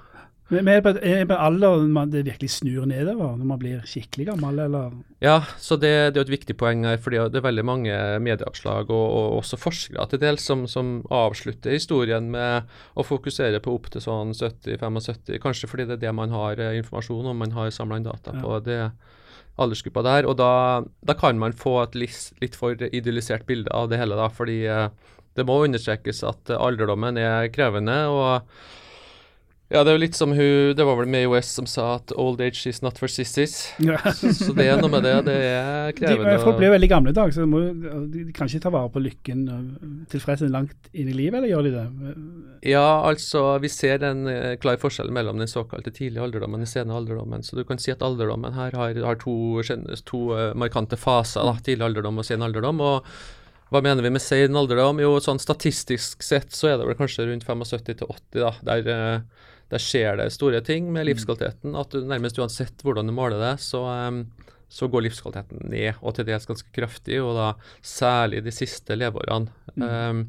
Men 0.53 0.67
er 0.69 0.77
det 0.77 0.83
på, 0.85 0.91
er 1.01 1.31
alder 1.41 1.87
man 1.89 2.11
det 2.13 2.21
virkelig 2.27 2.51
snur 2.53 2.83
nedover, 2.85 3.33
når 3.39 3.47
man 3.49 3.61
blir 3.61 3.79
skikkelig 3.89 4.27
gammel, 4.27 4.59
eller? 4.67 4.91
Ja, 5.23 5.39
så 5.57 5.73
det, 5.81 6.13
det 6.13 6.21
er 6.21 6.27
et 6.27 6.33
viktig 6.35 6.53
poeng 6.59 6.83
her, 6.85 6.99
fordi 7.01 7.23
det 7.33 7.39
er 7.39 7.47
veldig 7.47 7.65
mange 7.65 7.95
medieoppslag 8.21 8.91
og, 8.93 9.05
og 9.17 9.39
også 9.39 9.57
forskere 9.57 10.05
til 10.11 10.21
dels 10.21 10.45
som, 10.45 10.67
som 10.69 10.99
avslutter 11.09 11.73
historien 11.73 12.29
med 12.35 12.69
å 12.93 13.07
fokusere 13.07 13.63
på 13.65 13.73
opp 13.73 13.89
til 13.95 14.05
sånn 14.05 14.35
70-75, 14.37 15.41
kanskje 15.41 15.71
fordi 15.71 15.89
det 15.89 15.97
er 15.97 16.05
det 16.05 16.15
man 16.21 16.33
har 16.35 16.61
eh, 16.61 16.77
informasjon 16.83 17.33
om, 17.33 17.41
man 17.41 17.57
har 17.57 17.73
samla 17.73 17.97
inn 17.97 18.07
data 18.11 18.37
på 18.37 18.61
det 18.69 18.79
aldersgruppa 19.57 20.05
der. 20.05 20.29
Og 20.29 20.37
da, 20.37 20.53
da 21.01 21.17
kan 21.17 21.41
man 21.41 21.57
få 21.57 21.79
et 21.87 21.97
litt, 22.05 22.21
litt 22.43 22.57
for 22.59 22.77
idealisert 22.91 23.49
bilde 23.49 23.73
av 23.73 23.89
det 23.89 23.97
hele, 24.01 24.17
da, 24.19 24.29
fordi 24.29 24.61
eh, 24.69 24.87
det 25.35 25.49
må 25.49 25.63
understrekes 25.65 26.21
at 26.27 26.53
eh, 26.53 26.65
alderdommen 26.69 27.17
er 27.17 27.49
krevende. 27.55 28.03
og 28.13 28.84
ja, 29.73 29.81
det 29.83 29.89
er 29.89 29.95
jo 29.97 30.01
litt 30.03 30.13
som 30.17 30.29
hun 30.37 30.75
Det 30.77 30.85
var 30.85 30.95
vel 30.99 31.07
May 31.09 31.25
West 31.25 31.55
som 31.57 31.65
sa 31.65 31.95
at 31.95 32.11
'old 32.15 32.39
age 32.41 32.67
is 32.69 32.81
not 32.83 32.97
for 33.01 33.07
sissies'. 33.09 33.71
Ja. 33.81 33.97
Så 34.13 34.53
det 34.53 34.67
er 34.69 34.77
noe 34.81 34.89
med 34.93 35.01
det. 35.03 35.13
Det 35.25 35.35
er 35.41 35.91
De, 35.91 35.93
krevende. 35.97 36.35
folk 36.43 36.55
å- 36.55 36.59
blir 36.59 36.69
veldig 36.75 36.89
gamle 36.89 37.09
i 37.09 37.17
dag, 37.17 37.33
så 37.33 37.41
de, 37.41 37.47
må, 37.49 37.61
de 38.13 38.31
kan 38.31 38.47
ikke 38.47 38.61
ta 38.61 38.69
vare 38.69 38.89
på 38.93 39.01
lykken 39.01 39.41
og 39.49 40.07
tilfredsheten 40.13 40.51
langt 40.53 40.89
inn 40.93 41.09
i 41.09 41.13
livet, 41.17 41.39
eller 41.41 41.49
gjør 41.49 41.63
de 41.63 41.71
det? 41.71 41.85
Ja, 42.69 42.85
altså 43.09 43.59
vi 43.61 43.67
ser 43.73 44.03
en 44.03 44.27
eh, 44.27 44.55
klar 44.57 44.77
forskjell 44.77 45.09
mellom 45.11 45.37
den 45.41 45.47
såkalte 45.49 45.91
tidlige 45.93 46.21
alderdommen 46.23 46.61
og 46.61 46.65
den 46.65 46.71
sene 46.71 46.93
alderdommen. 46.93 47.41
Så 47.41 47.55
du 47.57 47.63
kan 47.65 47.77
si 47.81 47.91
at 47.91 48.01
alderdommen 48.05 48.53
her 48.53 48.71
har, 48.77 48.93
har 49.03 49.15
to, 49.15 49.61
to 50.05 50.21
eh, 50.37 50.53
markante 50.53 50.95
faser. 50.97 51.41
da, 51.43 51.57
Tidlig 51.65 51.85
alderdom 51.89 52.17
og 52.21 52.25
sen 52.25 52.41
alderdom. 52.45 52.81
og 52.81 53.03
hva 53.73 53.81
mener 53.81 54.03
vi 54.05 54.11
med 54.13 54.21
sen 54.21 54.53
alderdom? 54.55 54.99
Jo, 55.01 55.15
sånn 55.19 55.39
statistisk 55.41 56.21
sett 56.23 56.53
så 56.53 56.69
er 56.69 56.77
det 56.77 56.85
vel 56.85 56.95
kanskje 56.99 57.25
rundt 57.27 57.43
75 57.43 57.97
til 57.97 58.07
80, 58.07 58.39
da. 58.45 58.51
Der, 58.63 58.87
eh, 58.93 59.21
der 59.75 59.83
skjer 59.83 60.19
det 60.19 60.31
store 60.35 60.61
ting 60.65 60.87
med 60.93 61.07
livskvaliteten. 61.09 61.75
At 61.77 61.93
du 61.93 62.05
nærmest 62.07 62.39
uansett 62.39 62.83
hvordan 62.85 63.09
du 63.09 63.15
måler 63.15 63.41
det, 63.41 63.53
så, 63.63 63.83
så 64.71 64.89
går 64.91 65.07
livskvaliteten 65.07 65.67
ned, 65.71 66.01
og 66.01 66.15
til 66.15 66.27
dels 66.29 66.47
ganske 66.49 66.71
kraftig, 66.75 67.19
og 67.23 67.35
da 67.37 67.51
særlig 67.85 68.43
de 68.45 68.55
siste 68.55 68.97
leveårene. 68.97 69.51
Um, 69.75 70.27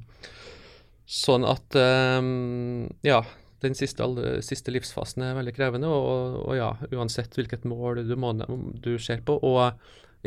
sånn 1.07 1.47
at 1.47 1.77
um, 1.79 2.89
ja, 3.07 3.21
den 3.63 3.77
siste, 3.79 4.07
siste 4.45 4.75
livsfasen 4.75 5.23
er 5.25 5.37
veldig 5.39 5.55
krevende, 5.57 5.91
og, 5.91 6.41
og 6.43 6.59
ja, 6.59 6.73
uansett 6.97 7.39
hvilket 7.39 7.65
mål 7.69 8.03
du, 8.09 8.17
må, 8.21 8.35
du 8.83 8.97
ser 9.03 9.23
på. 9.27 9.39
Og 9.47 9.71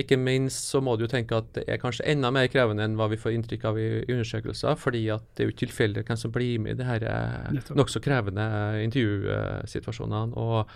ikke 0.03 0.17
minst 0.19 0.69
så 0.71 0.81
må 0.83 0.95
du 0.97 1.05
jo 1.05 1.11
tenke 1.11 1.37
at 1.37 1.49
det 1.55 1.65
er 1.67 1.81
kanskje 1.81 2.07
enda 2.11 2.31
mer 2.33 2.47
krevende 2.51 2.85
enn 2.85 2.95
hva 2.99 3.09
vi 3.11 3.19
får 3.19 3.35
inntrykk 3.35 3.65
av 3.69 3.79
i, 3.81 3.87
undersøkelser, 4.07 4.77
fordi 4.79 5.03
at 5.13 5.25
det 5.35 5.43
er 5.43 5.49
jo 5.49 5.55
ikke 5.55 5.65
tilfeldig 5.65 6.05
hvem 6.07 6.21
som 6.21 6.33
blir 6.35 6.61
med 6.63 6.77
i 6.77 6.79
de 6.79 6.87
her 6.87 7.05
eh, 7.09 7.59
nokså 7.77 8.01
krevende 8.03 8.47
intervjusituasjonene. 8.85 10.39
og 10.39 10.71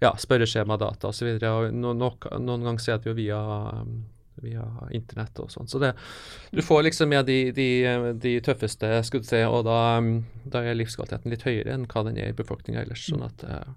ja, 0.00 0.14
spørreskjemadata 0.18 1.10
osv. 1.10 1.36
No, 1.76 1.92
no, 1.92 2.14
noen 2.40 2.64
ganger 2.64 2.80
ser 2.80 2.96
er 2.96 3.02
det 3.04 3.10
jo 3.10 3.16
via, 3.18 3.40
um, 3.82 3.98
via 4.40 4.64
internett 4.96 5.42
og 5.42 5.50
sånn. 5.52 5.68
Så 5.68 5.80
det, 5.82 5.92
du 6.56 6.62
får 6.64 6.86
liksom 6.88 7.12
med 7.12 7.28
de, 7.28 7.38
de, 7.56 7.68
de 8.16 8.34
tøffeste 8.44 8.88
si, 9.04 9.42
og 9.44 9.66
da, 9.68 9.80
um, 10.00 10.22
da 10.48 10.64
er 10.64 10.78
livskvaliteten 10.78 11.32
litt 11.34 11.44
høyere 11.44 11.76
enn 11.76 11.84
hva 11.90 12.06
den 12.08 12.20
er 12.20 12.32
i 12.32 12.38
befolkninga 12.38 12.86
ellers. 12.86 13.04
sånn 13.10 13.26
at 13.28 13.44
eh, 13.44 13.70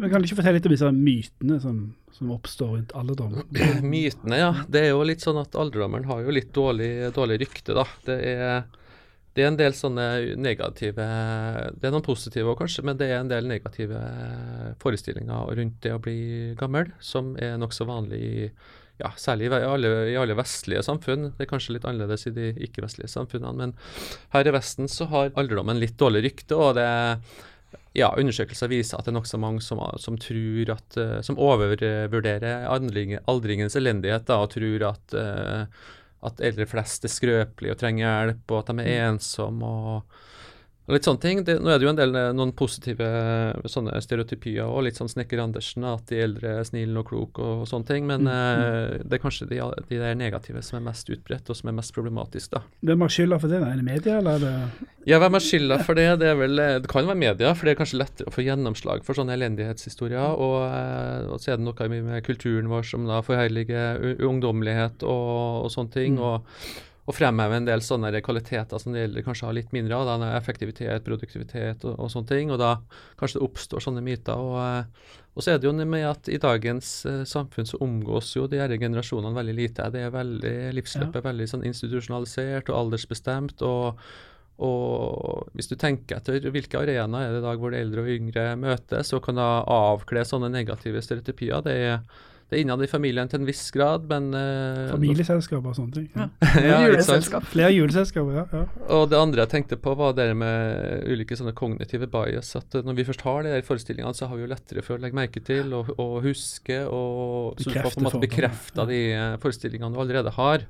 Men 0.00 0.08
Kan 0.08 0.22
du 0.22 0.28
ikke 0.28 0.38
fortelle 0.38 0.56
litt 0.56 0.66
om 0.68 0.72
disse 0.72 0.90
mytene 0.96 1.60
som, 1.60 1.80
som 2.16 2.32
oppstår 2.32 2.70
rundt 2.72 2.92
alderdommen? 2.96 3.44
Mytene, 3.94 4.38
ja. 4.40 4.52
Det 4.64 4.86
er 4.86 4.92
jo 4.94 5.04
litt 5.04 5.24
sånn 5.24 5.40
at 5.42 5.56
alderdommeren 5.60 6.08
har 6.08 6.22
jo 6.24 6.32
litt 6.32 6.54
dårlig, 6.56 7.10
dårlig 7.16 7.40
rykte, 7.42 7.76
da. 7.76 7.84
Det 8.06 8.16
er, 8.30 8.62
det 9.36 9.44
er 9.44 9.50
en 9.50 9.60
del 9.60 9.76
sånne 9.76 10.06
negative 10.40 11.08
Det 11.76 11.86
er 11.86 11.92
noen 11.92 12.06
positive 12.06 12.48
òg, 12.48 12.62
kanskje, 12.62 12.86
men 12.88 12.96
det 13.00 13.10
er 13.10 13.20
en 13.20 13.30
del 13.30 13.50
negative 13.50 14.00
forestillinger 14.80 15.52
rundt 15.60 15.82
det 15.84 15.92
å 15.92 16.00
bli 16.02 16.20
gammel, 16.60 16.94
som 17.04 17.34
er 17.36 17.60
nokså 17.60 17.88
vanlig 17.90 18.22
i 18.24 18.46
ja, 19.00 19.08
særlig 19.16 19.48
i 19.48 19.60
alle, 19.64 19.92
i 20.12 20.16
alle 20.20 20.36
vestlige 20.36 20.82
samfunn. 20.84 21.30
Det 21.36 21.46
er 21.46 21.48
kanskje 21.48 21.76
litt 21.76 21.86
annerledes 21.88 22.26
i 22.28 22.34
de 22.36 22.50
ikke-vestlige 22.66 23.08
samfunnene, 23.08 23.56
men 23.56 23.76
her 24.34 24.48
i 24.48 24.52
Vesten 24.52 24.90
så 24.92 25.08
har 25.12 25.32
alderdommen 25.40 25.80
litt 25.80 25.96
dårlig 26.00 26.26
rykte, 26.26 26.56
og 26.56 26.74
det 26.76 26.88
ja, 27.96 28.10
undersøkelser 28.18 28.70
viser 28.70 28.98
at 28.98 29.06
det 29.06 29.12
er 29.12 29.18
nokså 29.18 29.38
mange 29.42 29.62
som, 29.64 29.80
som 29.98 30.18
tror 30.20 30.74
at, 30.76 30.98
eh, 31.00 31.16
som 31.26 31.38
overvurderer 31.42 32.68
aldring, 32.70 33.16
aldringens 33.30 33.76
elendighet 33.78 34.28
da, 34.28 34.38
og 34.44 34.52
tror 34.54 34.86
at, 34.92 35.16
eh, 35.18 35.88
at 36.30 36.42
eldre 36.50 36.68
flest 36.70 37.06
er 37.06 37.12
skrøpelige 37.12 37.74
og 37.74 37.80
trenger 37.80 38.06
hjelp, 38.06 38.44
og 38.46 38.60
at 38.60 38.70
de 38.70 38.86
er 38.86 39.08
ensomme 39.08 39.72
og, 39.94 40.20
og 40.90 40.96
litt 40.96 41.06
sånne 41.06 41.22
ting. 41.22 41.42
Det, 41.46 41.56
nå 41.62 41.70
er 41.70 41.78
det 41.78 41.86
jo 41.86 41.92
en 41.92 41.98
del 41.98 42.16
eh, 42.18 42.28
noen 42.34 42.52
positive 42.56 43.06
eh, 43.06 43.68
sånne 43.70 44.00
stereotypier 44.02 44.66
og 44.66 44.84
litt 44.86 44.98
sånn 44.98 45.10
Snekker 45.10 45.42
Andersen, 45.42 45.86
at 45.86 46.10
de 46.10 46.18
eldre 46.24 46.56
er 46.58 46.66
snille 46.66 46.98
og 46.98 47.06
kloke 47.12 47.44
og, 47.44 47.62
sånne 47.70 47.88
ting, 47.88 48.08
men 48.10 48.26
eh, 48.30 48.98
det 49.04 49.18
er 49.18 49.22
kanskje 49.22 49.48
de, 49.52 49.60
de 49.88 50.00
der 50.00 50.18
negative 50.18 50.64
som 50.66 50.80
er 50.80 50.88
mest 50.90 51.10
utbredt 51.12 51.50
og 51.50 51.58
som 51.58 51.70
er 51.70 51.78
mest 51.78 51.94
problematisk, 51.96 52.56
da. 52.56 52.64
Hvem 52.90 53.06
har 53.06 53.14
skylda 53.14 53.40
for 53.42 53.54
det? 53.54 53.62
Er 53.62 53.78
det 53.78 53.86
media, 53.86 54.18
eller 54.18 54.36
er 54.36 54.44
det 54.44 54.90
Ja, 55.08 55.22
hvem 55.22 55.38
har 55.38 55.46
skylda 55.46 55.80
for 55.86 56.00
det? 56.00 56.08
Det, 56.20 56.34
vel, 56.42 56.64
det 56.82 56.90
kan 56.90 57.06
være 57.06 57.22
media, 57.22 57.54
for 57.54 57.68
det 57.68 57.76
er 57.76 57.80
kanskje 57.80 58.02
lettere 58.02 58.30
å 58.30 58.34
få 58.34 58.44
gjennomslag 58.44 59.06
for 59.06 59.16
sånne 59.16 59.38
elendighetshistorier. 59.38 60.36
Og, 60.42 60.58
eh, 60.66 61.30
og 61.30 61.40
så 61.40 61.54
er 61.54 61.60
det 61.60 61.68
noe 61.68 61.90
med 61.94 62.20
kulturen 62.26 62.70
vår 62.72 62.86
som 62.90 63.06
da 63.08 63.22
forherliger 63.24 64.20
ungdommelighet 64.26 65.06
og, 65.06 65.66
og 65.66 65.72
sånne 65.72 65.94
ting. 65.94 66.18
og, 66.18 66.44
og 67.10 67.16
fremheve 67.16 67.58
en 67.58 67.66
del 67.66 67.82
sånne 67.82 68.12
kvaliteter 68.22 68.78
som 68.80 68.94
de 68.94 69.02
eldre 69.02 69.24
kanskje 69.26 69.48
har 69.48 69.56
litt 69.56 69.72
mindre 69.74 69.98
av. 69.98 70.06
Da, 70.06 70.30
effektivitet, 70.38 71.02
produktivitet 71.06 71.84
og, 71.88 71.96
og 71.98 72.12
sånne 72.12 72.30
ting. 72.30 72.52
Og 72.54 72.60
da 72.62 72.76
kanskje 73.20 73.40
det 73.40 73.48
oppstår 73.48 73.84
sånne 73.84 74.04
myter. 74.06 74.38
Og, 74.38 74.56
eh, 74.62 75.20
og 75.34 75.44
så 75.44 75.54
er 75.54 75.60
det 75.60 75.68
jo 75.68 75.74
med 75.78 76.06
at 76.06 76.30
i 76.30 76.40
dagens 76.42 76.88
uh, 77.06 77.20
samfunn 77.28 77.68
så 77.68 77.78
omgås 77.82 78.32
jo 78.36 78.48
de 78.50 78.58
her 78.62 78.72
generasjonene 78.78 79.36
veldig 79.36 79.54
lite. 79.58 79.90
Det 79.94 80.02
er 80.06 80.14
veldig, 80.14 80.56
livsløpet 80.78 81.20
er 81.20 81.28
veldig 81.28 81.46
sånn 81.52 81.68
institusjonalisert 81.70 82.72
og 82.72 82.84
aldersbestemt. 82.84 83.62
og 83.66 84.00
og 84.60 85.46
hvis 85.56 85.70
du 85.70 85.76
tenker 85.80 86.18
etter 86.18 86.50
hvilke 86.52 86.76
arenaer 86.82 87.30
er 87.30 87.32
det 87.32 87.38
i 87.40 87.44
dag 87.46 87.62
hvor 87.62 87.72
de 87.72 87.78
eldre 87.80 88.02
og 88.02 88.10
yngre 88.12 88.42
møtes, 88.60 89.14
og 89.16 89.22
kan 89.24 89.38
da 89.40 89.62
avkle 89.64 90.20
sånne 90.28 90.50
negative 90.52 91.00
stereotypier, 91.00 91.62
det 91.64 91.76
er, 91.80 92.02
det 92.50 92.58
er 92.58 92.64
innad 92.64 92.82
i 92.82 92.90
familien 92.90 93.30
til 93.30 93.40
en 93.40 93.46
viss 93.48 93.62
grad, 93.74 94.08
men 94.10 94.32
uh, 94.34 94.90
Familieselskap 94.90 95.66
og 95.70 95.76
sånne 95.78 95.94
ting? 95.94 96.08
Ja. 96.16 96.26
ja. 96.58 96.80
Juleselskap. 96.88 97.46
Flere 97.52 97.70
juleselskaper, 97.76 98.40
ja. 98.40 98.46
ja. 98.50 98.64
Og 98.96 99.06
det 99.12 99.20
andre 99.20 99.44
jeg 99.44 99.52
tenkte 99.54 99.78
på, 99.78 99.94
var 99.98 100.16
det 100.18 100.28
med 100.38 101.06
ulike 101.06 101.38
sånne 101.38 101.54
kognitive 101.56 102.10
bias. 102.10 102.52
At 102.58 102.74
eh, 102.74 102.86
når 102.86 102.98
vi 102.98 103.06
først 103.06 103.22
har 103.26 103.46
de 103.46 103.54
her 103.54 103.66
forestillingene, 103.66 104.16
så 104.18 104.26
har 104.26 104.38
vi 104.38 104.44
jo 104.44 104.50
lettere 104.50 104.84
for 104.86 104.98
å 104.98 105.04
legge 105.04 105.18
merke 105.20 105.42
til 105.46 105.70
og, 105.78 105.94
og 105.96 106.18
huske, 106.26 106.82
og 106.90 107.60
så 107.60 107.70
du 107.70 107.78
får 107.78 107.94
på 107.94 108.02
en 108.02 108.08
måte 108.08 108.24
Bekrefte 108.26 108.50
bekrefta 108.50 108.86
de 108.88 109.00
eh, 109.14 109.36
forestillingene 109.42 109.94
du 109.94 110.00
allerede 110.02 110.34
har. 110.36 110.66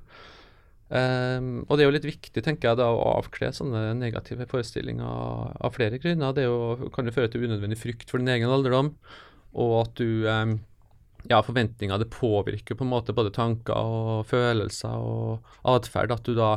Um, 0.90 1.62
og 1.68 1.76
det 1.78 1.84
er 1.84 1.86
jo 1.86 1.94
litt 1.94 2.08
viktig, 2.08 2.42
tenker 2.42 2.72
jeg, 2.72 2.78
da, 2.80 2.88
å 2.90 3.12
avkle 3.20 3.52
sånne 3.54 3.92
negative 3.94 4.48
forestillinger 4.50 5.06
av 5.06 5.76
flere 5.76 6.00
grunner. 6.02 6.34
Det 6.34 6.44
er 6.44 6.50
jo, 6.50 6.90
kan 6.94 7.06
jo 7.06 7.14
føre 7.14 7.30
til 7.30 7.46
unødvendig 7.46 7.78
frykt 7.78 8.10
for 8.10 8.18
din 8.18 8.32
egen 8.34 8.50
alderdom, 8.50 8.90
og 9.54 9.76
at 9.84 9.94
du 10.00 10.26
ehm, 10.30 10.56
ja, 11.28 11.42
forventninger 11.44 11.98
det 11.98 12.10
påvirker 12.14 12.78
på 12.78 12.86
en 12.86 12.92
måte 12.92 13.16
både 13.16 13.34
tanker 13.34 13.76
og 13.76 14.24
følelser 14.30 14.94
og 14.94 15.52
atferd. 15.68 16.14
At 16.14 16.24
du 16.24 16.34
da 16.38 16.56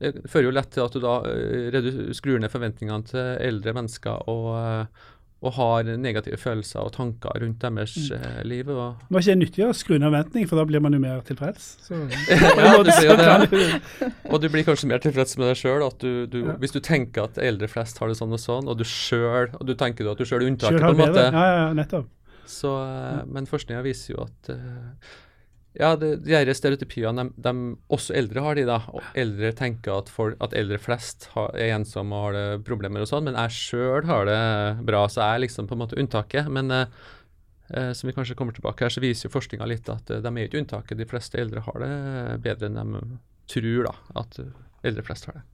Det 0.00 0.14
fører 0.32 0.48
jo 0.48 0.56
lett 0.56 0.70
til 0.72 0.80
at 0.80 0.94
du 0.96 1.00
da 1.04 1.14
eh, 1.28 2.12
skrur 2.16 2.40
ned 2.40 2.48
forventningene 2.48 3.04
til 3.04 3.34
eldre 3.44 3.74
mennesker 3.76 4.22
og, 4.32 4.46
eh, 4.56 5.08
og 5.44 5.52
har 5.58 5.90
negative 6.00 6.38
følelser 6.40 6.80
og 6.80 6.94
tanker 6.94 7.36
rundt 7.42 7.60
deres 7.60 7.96
mm. 8.08 8.24
liv. 8.48 8.68
Og 8.72 8.96
det 8.96 9.16
var 9.16 9.26
ikke 9.26 9.34
nyttig 9.42 9.66
å 9.66 9.74
skru 9.76 9.98
ned 9.98 10.08
forventning, 10.08 10.48
for 10.48 10.60
da 10.60 10.64
blir 10.68 10.80
man 10.84 10.96
jo 10.96 11.00
mer 11.04 11.20
tilfreds. 11.28 11.66
Så, 11.84 12.00
Ja, 12.32 12.72
det 12.88 12.96
blir 12.96 13.10
jo 13.10 13.18
det. 13.20 14.10
Og 14.32 14.40
du 14.40 14.48
blir 14.48 14.64
kanskje 14.68 14.88
mer 14.88 15.04
tilfreds 15.04 15.36
med 15.36 15.50
deg 15.52 15.60
sjøl. 15.60 15.84
Ja. 15.84 16.56
Hvis 16.64 16.76
du 16.76 16.80
tenker 16.80 17.28
at 17.28 17.40
eldre 17.40 17.68
flest 17.68 18.00
har 18.00 18.08
det 18.08 18.16
sånn 18.20 18.32
og 18.32 18.40
sånn, 18.40 18.72
og 18.72 18.80
du 18.80 18.84
du 18.84 19.74
tenker 19.76 20.08
du 20.08 20.14
at 20.14 20.20
du 20.20 20.24
sjøl 20.24 20.46
er 20.46 20.48
unntaket, 20.48 20.80
på 20.80 20.96
en 20.96 21.04
måte. 21.04 21.28
Ja, 21.28 21.44
ja, 21.44 21.60
ja, 21.60 21.68
nettopp. 21.76 22.08
Så, 22.50 22.72
eh, 22.84 23.20
men 23.30 23.48
forskninga 23.50 23.82
viser 23.86 24.14
jo 24.14 24.24
at 24.26 24.50
eh, 24.54 25.10
ja, 25.78 25.92
det, 25.94 26.16
de 26.24 26.34
her 26.34 26.50
stereotypiene, 26.56 27.28
de, 27.30 27.42
de, 27.44 27.52
også 27.94 28.14
eldre 28.18 28.42
har 28.42 28.58
de, 28.58 28.66
da. 28.66 28.80
Og 28.90 29.18
eldre 29.18 29.52
tenker 29.56 30.00
at, 30.00 30.10
folk, 30.10 30.34
at 30.42 30.56
eldre 30.58 30.80
flest 30.82 31.28
har, 31.36 31.54
er 31.54 31.76
ensomme 31.76 32.16
og 32.16 32.26
har 32.26 32.36
det 32.38 32.64
problemer 32.66 33.04
og 33.04 33.10
sånn, 33.10 33.28
men 33.28 33.38
jeg 33.38 33.54
sjøl 33.54 34.08
har 34.08 34.26
det 34.26 34.40
bra, 34.88 35.04
så 35.06 35.22
jeg 35.22 35.38
er 35.38 35.44
liksom 35.46 35.70
på 35.70 35.78
en 35.78 35.84
måte 35.84 35.98
unntaket. 36.00 36.50
Men 36.50 36.74
eh, 36.74 36.98
eh, 37.70 37.92
som 37.94 38.10
vi 38.10 38.16
kanskje 38.16 38.34
kommer 38.38 38.56
tilbake 38.56 38.86
her, 38.86 38.94
så 38.94 39.04
viser 39.04 39.28
jo 39.28 39.36
forskninga 39.36 39.70
litt 39.70 39.92
at 39.92 40.10
de 40.10 40.34
er 40.34 40.42
ikke 40.48 40.64
unntaket. 40.64 40.98
De 40.98 41.08
fleste 41.10 41.38
eldre 41.38 41.62
har 41.68 41.86
det 41.86 41.94
bedre 42.48 42.70
enn 42.70 42.80
de 42.98 43.06
tror 43.50 43.86
da, 43.86 43.94
at 44.24 44.42
eldre 44.86 45.06
flest 45.06 45.30
har 45.30 45.38
det. 45.38 45.46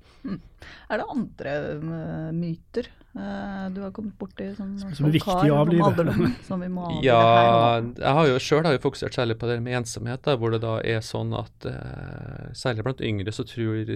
Er 0.90 1.00
det 1.00 1.06
andre 1.11 1.52
eh, 1.75 2.30
myter 2.35 2.88
eh, 2.88 3.66
du 3.75 3.80
har 3.83 3.92
kommet 3.95 4.16
borti 4.18 4.49
som, 4.56 4.75
Som 4.78 5.09
er 5.09 5.14
viktig 5.16 5.50
å 5.52 5.61
avlive. 5.62 6.30
som 6.49 6.62
vi 6.62 6.71
må 6.73 6.88
avlive 6.88 7.06
Ja, 7.06 7.78
jeg 7.83 8.16
har 8.18 8.30
jo 8.30 8.40
sjøl 8.42 8.68
fokusert 8.83 9.16
særlig 9.16 9.38
på 9.40 9.50
det 9.50 9.61
med 9.64 9.80
ensomhet, 9.83 10.25
da, 10.26 10.37
hvor 10.38 10.54
det 10.54 10.62
da 10.64 10.78
er 10.83 11.04
sånn 11.06 11.35
at 11.37 11.68
eh, 11.71 12.50
særlig 12.56 12.87
blant 12.87 13.04
yngre 13.04 13.35
så 13.35 13.47
tror 13.49 13.95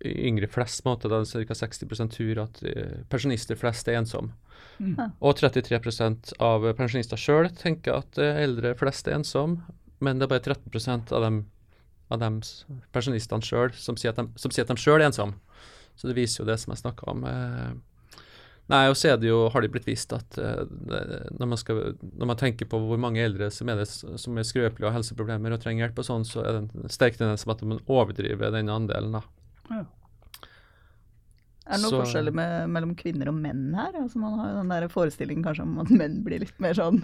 yngre 0.00 0.48
flest, 0.48 0.80
måte, 0.86 1.10
da 1.12 1.20
ca. 1.28 1.54
60 1.58 2.12
tror 2.14 2.38
at 2.46 2.62
pensjonister 3.12 3.58
flest 3.60 3.90
er 3.90 3.98
ensomme. 3.98 4.32
Mm. 4.80 4.94
Og 5.20 5.34
33% 5.36 6.32
av 6.40 6.64
pensjonister 6.78 7.20
sjøl 7.20 7.50
tenker 7.52 7.98
at 7.98 8.16
eldre 8.16 8.72
flest 8.80 9.10
er 9.10 9.18
ensomme, 9.18 9.60
men 10.00 10.16
det 10.16 10.24
er 10.24 10.32
bare 10.32 10.54
13% 10.56 11.12
av 11.12 11.26
dem 11.26 11.42
av 12.10 12.20
dem 12.22 12.40
s- 12.44 12.64
pensjonistene 12.94 13.44
sjøl 13.46 13.72
som 13.78 13.96
sier 14.00 14.12
at 14.14 14.20
de, 14.20 14.26
de 14.34 14.76
sjøl 14.80 15.00
er 15.00 15.08
ensomme. 15.10 15.38
Så 15.96 16.08
det 16.08 16.16
viser 16.16 16.42
jo 16.42 16.48
det 16.48 16.58
som 16.62 16.72
jeg 16.74 16.82
snakka 16.82 17.10
om. 17.12 17.24
Eh, 17.28 17.70
Nei, 18.70 18.84
og 18.86 18.94
så 18.94 19.16
jo, 19.26 19.48
har 19.50 19.64
det 19.64 19.72
blitt 19.74 19.88
vist 19.88 20.12
at 20.14 20.36
eh, 20.38 20.60
når, 20.70 21.46
man 21.50 21.58
skal, 21.58 21.80
når 22.14 22.28
man 22.30 22.38
tenker 22.38 22.68
på 22.70 22.78
hvor 22.78 23.00
mange 23.02 23.18
eldre 23.18 23.48
som 23.50 23.66
er, 23.72 23.80
det, 23.82 23.88
som 23.90 24.38
er 24.38 24.46
skrøpelige 24.46 24.86
og 24.86 24.92
har 24.92 25.00
helseproblemer 25.00 25.56
og 25.56 25.58
trenger 25.64 25.88
hjelp 25.88 25.98
og 25.98 26.06
sånn, 26.06 26.26
så 26.28 26.44
er 26.46 26.52
det 26.54 26.60
en 26.84 26.92
sterk 26.94 27.18
tendens 27.18 27.42
til 27.42 27.50
at 27.56 27.64
man 27.66 27.80
overdriver 27.90 28.54
den 28.54 28.70
andelen. 28.70 29.16
da. 29.18 29.24
Er 31.70 31.78
det 31.78 31.84
noen 31.84 31.92
så- 31.94 32.00
forskjeller 32.02 32.34
med, 32.34 32.70
mellom 32.74 32.94
kvinner 32.98 33.28
og 33.30 33.36
menn 33.38 33.68
her? 33.78 33.92
Altså 34.02 34.18
Man 34.18 34.34
har 34.40 34.48
jo 34.50 34.56
den 34.60 34.72
der 34.74 34.86
forestillingen 34.90 35.44
kanskje 35.46 35.62
om 35.62 35.78
at 35.84 35.90
menn 35.94 36.16
blir 36.26 36.42
litt 36.42 36.58
mer 36.60 36.74
sånn 36.74 36.98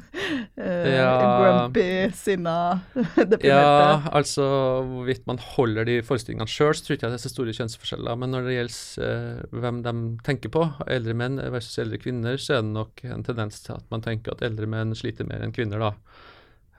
eh, 0.59 0.97
Ja. 0.97 1.13
grumpy, 1.41 1.87
sinna, 2.19 2.57
deprimerte. 3.17 3.47
Ja, 3.47 4.01
altså 4.11 4.47
hvorvidt 4.91 5.27
man 5.31 5.39
holder 5.55 5.87
de 5.89 6.01
forestillingene 6.07 6.51
sjøl, 6.51 6.75
så 6.75 6.85
tror 6.87 6.97
ikke 6.99 7.07
jeg 7.09 7.15
det 7.15 7.21
er 7.21 7.25
så 7.29 7.33
store 7.35 7.55
kjønnsforskjeller. 7.57 8.19
Men 8.19 8.35
når 8.35 8.49
det 8.51 8.57
gjelder 8.59 9.09
eh, 9.09 9.59
hvem 9.63 9.83
de 9.87 9.97
tenker 10.27 10.53
på, 10.55 10.67
eldre 10.87 11.15
menn 11.15 11.39
versus 11.55 11.79
eldre 11.85 11.99
kvinner, 12.03 12.37
så 12.43 12.59
er 12.59 12.65
det 12.67 12.75
nok 12.75 13.05
en 13.07 13.23
tendens 13.27 13.63
til 13.65 13.77
at 13.79 13.87
man 13.95 14.03
tenker 14.05 14.35
at 14.35 14.43
eldre 14.47 14.67
menn 14.67 14.95
sliter 14.99 15.29
mer 15.29 15.47
enn 15.47 15.55
kvinner, 15.57 15.79
da. 15.79 15.95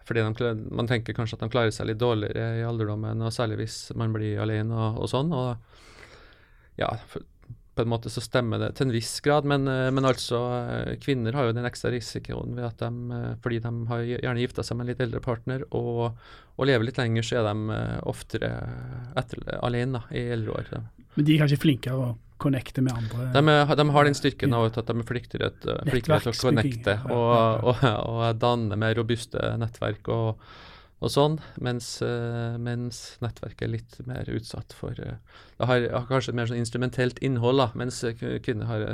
Fordi 0.07 0.21
de, 0.23 0.51
man 0.71 0.87
tenker 0.87 1.11
kanskje 1.17 1.35
at 1.35 1.41
de 1.43 1.49
klarer 1.51 1.73
seg 1.75 1.89
litt 1.89 1.99
dårligere 1.99 2.61
i 2.61 2.63
alderdommen, 2.63 3.19
og 3.27 3.33
særlig 3.35 3.57
hvis 3.59 3.79
man 3.99 4.13
blir 4.15 4.39
alene 4.39 4.71
og, 4.71 5.01
og 5.03 5.09
sånn. 5.11 5.33
og 5.35 5.57
ja, 6.79 6.91
for, 7.11 7.25
på 7.77 7.85
en 7.85 7.91
måte 7.91 8.09
så 8.09 8.21
stemmer 8.23 8.61
det 8.61 8.71
til 8.77 8.87
en 8.87 8.95
viss 8.95 9.13
grad, 9.25 9.45
men, 9.49 9.67
eh, 9.69 9.87
men 9.93 10.07
altså 10.09 10.41
eh, 10.57 10.93
kvinner 11.03 11.37
har 11.37 11.47
jo 11.47 11.55
den 11.55 11.67
ekstra 11.69 11.91
risikoen 11.93 12.57
ved 12.57 12.65
at 12.65 12.81
de, 12.81 12.91
eh, 13.13 13.33
fordi 13.43 13.61
de 13.63 13.73
har 13.91 14.05
gjerne 14.09 14.43
gifta 14.43 14.65
seg 14.65 14.79
med 14.79 14.87
en 14.87 14.91
litt 14.91 15.03
eldre 15.05 15.21
partner 15.23 15.65
og, 15.69 16.19
og 16.57 16.69
lever 16.69 16.89
litt 16.89 17.01
lenger, 17.01 17.25
så 17.25 17.39
er 17.39 17.49
de 17.51 17.81
oftere 18.09 18.51
etter, 19.19 19.43
alene 19.61 19.99
da, 19.99 20.05
i 20.17 20.25
eldre 20.33 20.57
år. 20.57 20.71
Men 21.17 21.27
de 21.27 21.35
er 21.35 21.43
kanskje 21.43 21.61
flinkere 21.61 21.97
å 22.01 22.15
connecte 22.41 22.83
med 22.85 22.93
andre. 22.93 23.31
de, 23.33 23.41
er, 23.49 23.75
de 23.79 23.85
har 23.93 24.05
den 24.05 24.17
styrken 24.17 24.53
av 24.53 24.67
at 24.69 24.77
de 24.77 24.93
er 24.93 25.07
flinkere 25.09 25.51
til 25.61 26.33
å 26.33 26.37
connecte 26.37 26.99
og, 27.09 27.69
og, 27.71 27.85
og 27.85 28.25
danne 28.41 28.77
mer 28.77 28.97
robuste 28.97 29.53
nettverk 29.61 30.09
og, 30.13 30.49
og 30.97 31.13
sånn, 31.13 31.37
mens, 31.61 31.91
eh, 32.01 32.57
mens 32.57 33.01
nettverket 33.21 33.67
er 33.67 33.73
litt 33.75 33.97
mer 34.09 34.29
utsatt 34.33 34.73
for 34.73 34.97
eh, 34.97 35.19
Det 35.59 35.69
har, 35.69 35.89
har 35.93 36.07
kanskje 36.09 36.33
et 36.33 36.39
mer 36.39 36.49
sånn 36.49 36.61
instrumentelt 36.61 37.21
innhold, 37.21 37.61
da, 37.61 37.67
mens 37.77 38.01
eh, 38.07 38.17
kvinner 38.41 38.69
har 38.69 38.85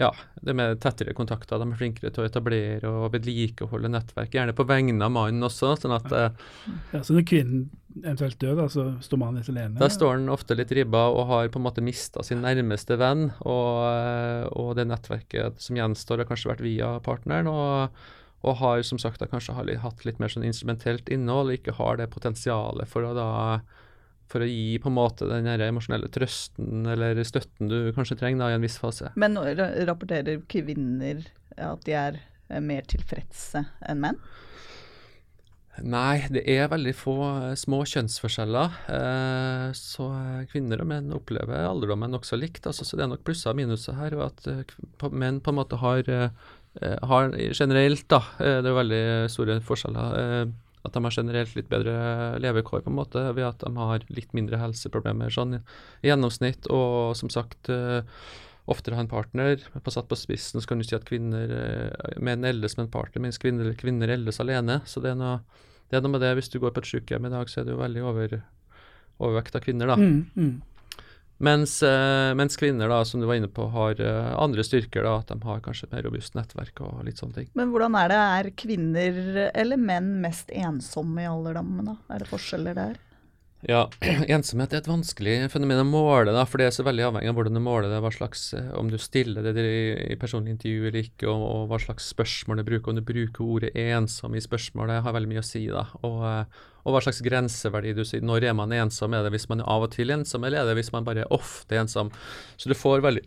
ja, 0.00 0.08
det 0.40 0.54
med 0.56 0.78
tettere 0.80 1.12
kontakter. 1.12 1.60
De 1.60 1.66
er 1.68 1.76
flinkere 1.76 2.10
til 2.14 2.24
å 2.24 2.26
etablere 2.26 2.88
og 2.88 3.10
vedlikeholde 3.12 3.90
nettverk, 3.92 4.32
gjerne 4.32 4.54
på 4.56 4.64
vegne 4.64 5.04
av 5.04 5.12
mannen 5.12 5.44
også. 5.44 5.74
sånn 5.76 5.92
at 5.92 6.08
Ja, 6.10 7.02
så 7.04 7.14
når 7.14 7.26
kvinnen 7.28 7.66
eventuelt 8.00 8.38
dør, 8.40 8.62
da, 8.62 8.68
så 8.72 8.86
står 9.04 9.20
mannen 9.20 9.42
litt 9.42 9.50
alene? 9.52 9.76
Da 9.82 9.90
står 9.92 10.14
han 10.14 10.32
ofte 10.32 10.56
litt 10.56 10.72
ribba 10.72 11.04
og 11.12 11.28
har 11.28 11.50
på 11.52 11.60
en 11.60 11.66
måte 11.66 11.84
mista 11.84 12.24
sin 12.24 12.40
nærmeste 12.46 12.96
venn. 13.02 13.28
Og, 13.44 14.48
og 14.56 14.72
det 14.78 14.88
nettverket 14.88 15.60
som 15.60 15.76
gjenstår, 15.76 16.24
har 16.24 16.30
kanskje 16.32 16.54
vært 16.54 16.64
via 16.64 16.94
partneren. 17.04 17.50
Og, 17.52 18.00
og 18.40 18.56
har 18.62 18.82
som 18.86 19.00
sagt 19.00 19.20
da 19.20 19.28
kanskje 19.28 19.54
har 19.56 19.68
litt, 19.68 19.82
hatt 19.82 20.04
litt 20.08 20.20
mer 20.22 20.32
sånn 20.32 20.46
instrumentelt 20.48 21.10
innhold, 21.12 21.52
ikke 21.54 21.76
har 21.76 22.00
det 22.00 22.10
potensialet 22.12 22.88
for 22.88 23.06
å 23.06 23.14
da 23.16 23.30
for 24.30 24.44
å 24.44 24.46
gi 24.46 24.78
på 24.78 24.86
en 24.86 24.94
måte 24.94 25.26
den 25.26 25.48
emosjonelle 25.50 26.06
trøsten 26.14 26.86
eller 26.86 27.18
støtten 27.26 27.70
du 27.70 27.90
kanskje 27.96 28.14
trenger 28.20 28.44
da 28.44 28.52
i 28.52 28.58
en 28.58 28.62
viss 28.62 28.78
fase. 28.78 29.10
Men 29.18 29.34
rapporterer 29.88 30.38
kvinner 30.50 31.24
at 31.58 31.82
de 31.88 31.96
er 31.98 32.20
mer 32.62 32.86
tilfredse 32.90 33.64
enn 33.90 34.04
menn? 34.04 34.22
Nei, 35.80 36.26
det 36.28 36.42
er 36.50 36.68
veldig 36.68 36.92
få 36.98 37.14
eh, 37.24 37.52
små 37.56 37.80
kjønnsforskjeller. 37.88 38.74
Eh, 38.92 39.66
så 39.78 40.08
eh, 40.12 40.48
kvinner 40.50 40.82
og 40.82 40.90
menn 40.90 41.12
opplever 41.16 41.64
alderdommen 41.64 42.12
nokså 42.12 42.36
likt. 42.36 42.66
Altså, 42.68 42.84
så 42.84 42.98
det 42.98 43.06
er 43.06 43.12
nok 43.14 43.22
plusser 43.24 43.54
og 43.54 43.60
minuser 43.60 43.96
her. 43.96 44.16
Og 44.18 44.26
at 44.26 45.14
menn 45.14 45.40
på 45.40 45.54
en 45.54 45.60
måte 45.60 45.78
har, 45.80 46.10
har 46.78 47.32
generelt, 47.52 48.06
da, 48.08 48.20
eh, 48.38 48.60
det 48.62 48.68
er 48.68 48.70
jo 48.70 48.78
veldig 48.78 49.04
store 49.32 49.56
forskjeller, 49.66 50.18
eh, 50.20 50.52
at 50.84 50.94
de 50.94 51.02
har 51.04 51.12
generelt 51.12 51.56
litt 51.56 51.68
bedre 51.68 51.94
levekår 52.40 52.84
på 52.84 52.92
en 52.92 52.96
måte, 52.96 53.24
ved 53.34 53.44
at 53.44 53.58
de 53.64 53.72
har 53.76 54.06
litt 54.08 54.32
mindre 54.32 54.60
helseproblemer 54.60 55.32
sånn 55.34 55.58
i 55.58 56.08
gjennomsnitt. 56.08 56.70
Og 56.72 57.16
som 57.18 57.28
sagt 57.32 57.68
eh, 57.68 58.06
oftere 58.70 58.96
ha 58.96 59.02
en 59.04 59.10
partner. 59.10 59.60
På 59.82 59.92
satt 59.92 60.08
på 60.08 60.16
spissen 60.16 60.62
så 60.62 60.70
kan 60.70 60.80
du 60.80 60.86
si 60.86 60.96
at 60.96 61.08
kvinner, 61.08 61.50
eh, 61.50 62.16
menn 62.22 62.46
eldes 62.46 62.78
med 62.78 62.86
en 62.86 62.94
partner, 62.94 63.26
mens 63.26 63.40
kvinner, 63.42 63.74
kvinner 63.74 64.08
eldes 64.08 64.40
alene. 64.40 64.80
Så 64.86 65.02
det 65.02 65.12
er, 65.12 65.20
noe, 65.20 65.40
det 65.90 65.98
er 65.98 66.06
noe 66.06 66.14
med 66.14 66.24
det. 66.24 66.32
Hvis 66.38 66.52
du 66.52 66.60
går 66.62 66.72
på 66.72 66.84
et 66.84 66.90
sykehjem 66.94 67.26
i 67.26 67.34
dag, 67.34 67.50
så 67.50 67.60
er 67.60 67.68
det 67.68 67.74
jo 67.74 67.82
veldig 67.82 68.06
over, 68.06 68.40
overvekt 69.18 69.58
av 69.58 69.66
kvinner, 69.66 69.90
da. 69.90 69.98
Mm, 70.00 70.30
mm. 70.36 70.79
Mens, 71.40 71.78
eh, 71.82 72.30
mens 72.36 72.58
kvinner, 72.60 72.90
da, 72.92 73.00
som 73.08 73.20
du 73.20 73.26
var 73.26 73.38
inne 73.40 73.48
på, 73.48 73.64
har 73.72 74.00
eh, 74.04 74.32
andre 74.36 74.64
styrker. 74.66 75.06
da, 75.06 75.16
At 75.22 75.30
de 75.32 75.40
har 75.48 75.62
kanskje 75.64 75.88
et 75.88 75.94
mer 75.96 76.04
robust 76.04 76.36
nettverk 76.36 76.82
og 76.84 77.04
litt 77.06 77.20
sånne 77.22 77.38
ting. 77.38 77.52
Men 77.56 77.72
hvordan 77.72 77.96
er 77.96 78.12
det? 78.12 78.18
Er 78.40 78.50
kvinner 78.60 79.20
eller 79.54 79.80
menn 79.80 80.18
mest 80.20 80.52
ensomme 80.52 81.24
i 81.24 81.30
alderdommen? 81.30 81.94
da? 81.94 81.96
Er 82.12 82.20
det 82.20 82.28
forskjeller 82.28 82.76
der? 82.76 82.98
Ja, 83.68 83.86
ensomhet 84.36 84.72
er 84.72 84.80
et 84.80 84.88
vanskelig 84.88 85.34
fenomen 85.52 85.82
å 85.82 85.88
måle, 85.88 86.32
da, 86.32 86.46
for 86.48 86.60
det 86.60 86.70
er 86.70 86.76
så 86.76 86.84
veldig 86.84 87.06
avhengig 87.10 87.32
av 87.32 87.36
hvordan 87.36 87.56
du 87.56 87.62
måler 87.64 87.88
det. 87.92 88.00
hva 88.04 88.12
slags, 88.12 88.46
eh, 88.56 88.68
Om 88.76 88.92
du 88.92 88.98
stiller 89.00 89.44
det 89.44 89.64
i, 89.64 90.12
i 90.12 90.18
personlig 90.20 90.58
intervju 90.58 90.90
eller 90.90 91.08
ikke, 91.08 91.28
og, 91.28 91.44
og 91.44 91.64
hva 91.72 91.80
slags 91.80 92.08
spørsmål 92.12 92.60
du 92.60 92.66
bruker. 92.68 92.92
Om 92.92 93.00
du 93.00 93.06
bruker 93.14 93.44
ordet 93.48 93.72
ensom 93.80 94.36
i 94.36 94.44
spørsmålet, 94.44 95.00
har 95.04 95.16
veldig 95.16 95.32
mye 95.32 95.44
å 95.44 95.48
si. 95.54 95.64
da, 95.72 95.88
og, 96.04 96.60
og 96.84 96.94
hva 96.94 97.02
slags 97.04 97.20
grenseverdi 97.24 97.92
du 97.96 98.04
sier. 98.06 98.24
Når 98.24 98.50
er 98.50 98.56
man 98.56 98.72
ensom? 98.76 99.14
Er 99.14 99.26
det 99.26 99.34
hvis 99.34 99.48
man 99.50 99.64
er 99.64 99.68
av 99.70 99.86
og 99.86 99.92
til 99.94 100.12
ensom, 100.14 100.46
eller 100.46 100.62
er 100.62 100.70
det 100.70 100.78
hvis 100.80 100.92
man 100.94 101.06
bare 101.06 101.24
er 101.24 101.34
ofte 101.34 101.78
ensom? 101.80 102.12
Så 102.56 102.70
du 102.70 102.76
får 102.78 103.04
veldig 103.04 103.26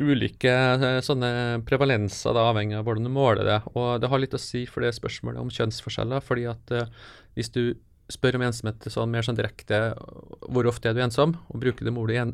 ulike 0.00 0.50
eh, 0.50 1.00
sånne 1.06 1.62
prevalenser, 1.66 2.34
da, 2.34 2.48
avhengig 2.50 2.78
av 2.78 2.86
hvordan 2.86 3.06
du 3.06 3.12
måler 3.14 3.46
det. 3.46 3.58
Og 3.74 3.98
det 4.02 4.10
har 4.10 4.22
litt 4.22 4.36
å 4.36 4.42
si 4.42 4.64
for 4.70 4.84
det 4.84 4.94
spørsmålet 4.96 5.42
om 5.42 5.52
kjønnsforskjeller, 5.54 6.24
fordi 6.24 6.48
at 6.50 6.74
uh, 6.74 7.10
hvis 7.38 7.52
du 7.54 7.62
spør 8.12 8.36
om 8.36 8.44
ensomhet 8.44 8.84
sånn 8.92 9.12
mer 9.12 9.24
sånn 9.24 9.38
direkte 9.38 9.78
hvor 10.52 10.66
ofte 10.68 10.90
er 10.90 10.96
du 10.96 11.02
ensom, 11.04 11.36
og 11.48 11.62
bruker 11.62 11.86
det 11.86 11.94
ordet, 11.96 12.26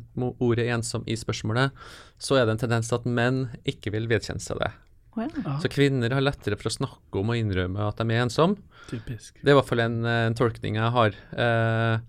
ordet 0.43 0.67
ensom 0.73 1.05
i 1.07 1.15
spørsmålet, 1.19 1.77
så 2.21 2.39
er 2.39 2.47
det 2.47 2.57
en 2.57 2.63
tendens 2.65 2.91
til 2.91 2.99
at 2.99 3.07
menn 3.07 3.45
ikke 3.63 3.93
vil 3.95 4.09
vedkjenne 4.11 4.43
seg 4.43 4.59
det. 4.61 4.73
Ja. 5.19 5.57
Så 5.59 5.71
kvinner 5.71 6.13
har 6.15 6.23
lettere 6.23 6.57
for 6.59 6.71
å 6.71 6.73
snakke 6.73 7.19
om 7.19 7.33
og 7.33 7.39
innrømme 7.39 7.83
at 7.83 7.99
de 7.99 8.07
er 8.13 8.25
ensomme. 8.25 8.61
typisk. 8.89 9.37
Det 9.41 9.51
er 9.51 9.55
i 9.55 9.59
hvert 9.59 9.69
fall 9.69 9.83
en, 9.83 10.03
eh, 10.05 10.25
en 10.27 10.35
tolkning 10.35 10.75
jeg 10.79 10.91
har. 10.91 11.15
Eh, 11.37 11.99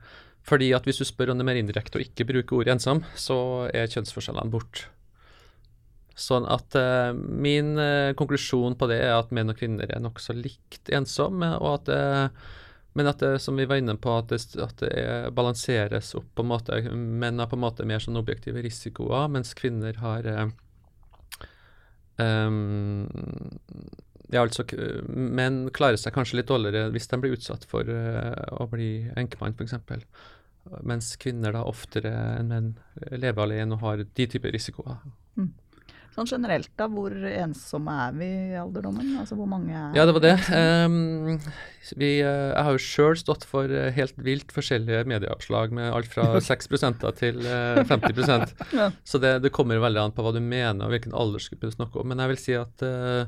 fordi 0.43 0.73
at 0.75 0.85
hvis 0.85 0.99
du 0.99 1.05
spør 1.07 1.31
om 1.31 1.39
det 1.39 1.45
er 1.45 1.51
mer 1.51 1.61
indirekte 1.61 1.99
og 1.99 2.07
ikke 2.07 2.27
bruker 2.27 2.59
ordet 2.59 2.75
ensom, 2.77 3.05
så 3.15 3.71
er 3.75 3.91
kjønnsforskjellene 3.91 4.51
borte. 4.51 4.89
Sånn 6.19 6.45
at 6.51 6.75
eh, 6.77 7.13
min 7.15 7.77
eh, 7.81 8.13
konklusjon 8.19 8.77
på 8.79 8.89
det 8.91 9.01
er 9.07 9.15
at 9.17 9.31
menn 9.33 9.53
og 9.53 9.59
kvinner 9.59 9.89
er 9.89 10.03
nokså 10.03 10.35
likt 10.37 10.91
ensomme, 10.93 11.55
og 11.59 11.81
at 11.81 11.87
det, 11.89 12.03
men 12.99 13.09
at 13.09 13.23
det, 13.23 13.39
som 13.41 13.57
vi 13.57 13.65
var 13.69 13.81
inne 13.81 13.97
på, 13.97 14.13
at 14.19 14.29
det, 14.29 14.43
at 14.61 14.83
det 14.83 14.91
er, 14.93 15.31
balanseres 15.33 16.13
opp 16.19 16.29
på 16.37 16.45
en 16.45 16.51
måte. 16.51 16.83
Menn 16.93 17.41
har 17.41 17.49
på 17.49 17.57
en 17.57 17.65
måte 17.65 17.87
mer 17.89 18.03
sånn 18.05 18.21
objektive 18.21 18.61
risikoer, 18.65 19.31
mens 19.33 19.55
kvinner 19.57 19.97
har 20.03 20.29
eh, 20.29 20.53
Um, 22.21 23.07
ja, 24.33 24.43
altså, 24.43 24.65
menn 25.13 25.67
klarer 25.77 26.01
seg 26.01 26.15
kanskje 26.17 26.39
litt 26.41 26.51
dårligere 26.51 26.93
hvis 26.93 27.09
de 27.11 27.19
blir 27.21 27.37
utsatt 27.37 27.67
for 27.69 27.89
uh, 27.89 28.61
å 28.61 28.69
bli 28.73 29.09
enkemann, 29.21 29.57
f.eks. 29.57 30.07
Mens 30.87 31.15
kvinner 31.21 31.57
da 31.57 31.65
oftere 31.67 32.13
enn 32.39 32.53
menn 32.53 32.71
lever 33.19 33.45
alene 33.45 33.77
og 33.77 33.83
har 33.83 34.05
de 34.05 34.29
typer 34.31 34.55
risikoer. 34.55 35.01
Sånn 36.13 36.29
generelt, 36.29 36.69
da, 36.77 36.85
hvor 36.93 37.15
ensomme 37.15 37.93
er 38.05 38.17
vi 38.19 38.27
i 38.53 38.57
alderdommen? 38.61 39.15
Altså 39.23 39.37
hvor 39.39 39.49
mange 39.49 39.73
er 39.73 39.95
Ja, 39.97 40.05
det 40.05 40.13
var 40.19 40.25
det. 40.27 40.35
Um, 40.53 41.39
vi, 41.97 42.11
eh, 42.21 42.51
jeg 42.53 42.67
har 42.67 42.77
jo 42.77 42.83
sjøl 42.85 43.17
stått 43.17 43.47
for 43.49 43.73
eh, 43.73 43.89
helt 43.97 44.19
vilt 44.21 44.53
forskjellige 44.53 45.07
medieoppslag 45.09 45.73
med 45.73 45.89
alt 45.89 46.11
fra 46.13 46.29
6 46.51 46.69
til 47.17 47.41
eh, 47.49 47.81
50 47.89 48.53
Ja. 48.79 48.91
Så 49.09 49.23
det, 49.23 49.39
det 49.47 49.55
kommer 49.57 49.81
veldig 49.81 50.05
an 50.05 50.13
på 50.13 50.27
hva 50.27 50.35
du 50.37 50.41
mener 50.45 50.85
og 50.85 50.93
hvilken 50.93 51.17
aldersgruppe 51.17 51.73
du 51.73 51.79
snakker 51.79 52.05
om. 52.05 52.13
Men 52.13 52.21
jeg 52.21 52.35
vil 52.35 52.43
si 52.45 52.59
at 52.61 52.85
uh, 52.85 53.25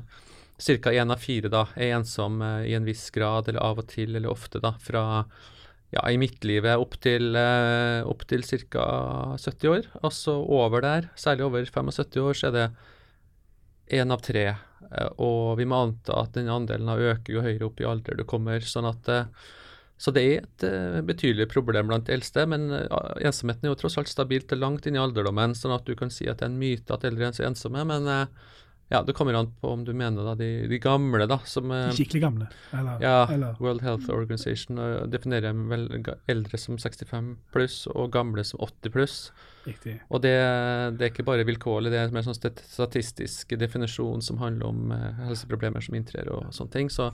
ca. 0.61 0.93
én 0.93 1.11
av 1.11 1.25
fire 1.25 1.49
da 1.49 1.65
er 1.73 1.97
ensom 1.97 2.37
uh, 2.45 2.61
i 2.69 2.77
en 2.77 2.85
viss 2.85 3.09
grad, 3.09 3.49
eller 3.49 3.65
av 3.65 3.81
og 3.81 3.89
til, 3.89 4.13
eller 4.13 4.29
ofte, 4.29 4.61
da, 4.61 4.75
fra 4.77 5.25
ja, 5.95 6.03
i 6.11 6.19
midtlivet 6.21 6.77
opp 6.81 6.97
til, 7.03 7.31
uh, 7.35 8.03
opp 8.11 8.25
til 8.29 8.43
ca. 8.45 8.85
70 9.39 9.71
år. 9.71 9.89
Altså 10.03 10.35
over 10.43 10.83
der, 10.85 11.09
særlig 11.19 11.47
over 11.47 11.65
75 11.65 12.21
år, 12.21 12.37
så 12.37 12.51
er 12.51 12.55
det 12.59 12.67
én 13.99 14.11
av 14.11 14.21
tre. 14.25 14.47
Eh, 14.91 15.09
Og 15.21 15.57
vi 15.59 15.65
må 15.69 15.77
anta 15.87 16.17
at 16.23 16.33
den 16.37 16.49
andelen 16.51 16.89
øker 16.89 17.33
jo 17.37 17.45
høyere 17.45 17.69
opp 17.69 17.79
i 17.81 17.87
alder 17.89 18.17
du 18.17 18.25
kommer. 18.27 18.59
sånn 18.59 18.89
at 18.89 19.09
eh, 19.09 19.29
så 19.97 20.11
det 20.11 20.23
er 20.27 20.41
et 20.43 20.63
eh, 20.67 21.01
betydelig 21.07 21.47
problem 21.53 21.87
blant 21.87 22.07
de 22.07 22.15
eldste, 22.17 22.43
men 22.51 22.67
eh, 22.75 22.87
ensomheten 23.23 23.65
er 23.65 23.71
jo 23.71 23.79
tross 23.79 23.97
alt 24.01 24.11
stabilt 24.11 24.51
langt 24.59 24.85
inn 24.89 24.97
i 24.97 25.01
alderdommen, 25.01 25.55
sånn 25.55 25.75
at 25.75 25.85
du 25.87 25.95
kan 25.95 26.11
si 26.11 26.27
at 26.27 26.41
det 26.41 26.49
er 26.49 26.51
en 26.51 26.59
myte 26.59 26.91
at 26.91 27.05
eldre 27.07 27.29
er 27.29 27.37
så 27.37 27.45
ensomme. 27.47 27.85
Men 27.87 28.09
eh, 28.11 28.25
ja, 28.87 29.01
det 29.03 29.13
kommer 29.13 29.33
an 29.33 29.47
på 29.61 29.69
om 29.73 29.85
du 29.85 29.93
mener 29.97 30.27
da 30.27 30.35
de, 30.37 30.67
de 30.69 30.77
gamle, 30.79 31.25
da, 31.25 31.39
som 31.49 31.71
eh, 31.73 31.87
De 31.89 31.97
skikkelig 31.97 32.21
gamle. 32.21 32.47
Eller, 32.69 33.01
ja, 33.01 33.23
eller 33.33 33.57
World 33.59 33.81
Health 33.81 34.11
Organization 34.13 34.77
eh, 34.77 35.07
definerer 35.09 35.57
vel 35.71 35.87
eldre 36.29 36.59
som 36.61 36.77
65 36.77 37.31
pluss 37.55 37.79
og 37.89 38.13
gamle 38.13 38.45
som 38.45 38.61
80 38.61 38.93
pluss. 38.93 39.17
riktig. 39.65 39.95
Og 40.13 40.21
det, 40.21 40.35
det 40.99 41.07
er 41.07 41.11
ikke 41.11 41.25
bare 41.25 41.47
vilkårlig, 41.49 41.89
det 41.89 42.03
er 42.03 42.13
mer 42.13 42.27
sånn 42.27 42.37
statistisk 42.37 43.57
definisjon 43.57 44.21
som 44.21 44.37
handler 44.43 44.69
om 44.69 44.93
eh, 44.93 45.25
helseproblemer 45.31 45.81
som 45.81 45.97
inntrer 45.97 46.29
og 46.29 46.53
sånne 46.53 46.77
ting. 46.77 46.93
Så 46.93 47.09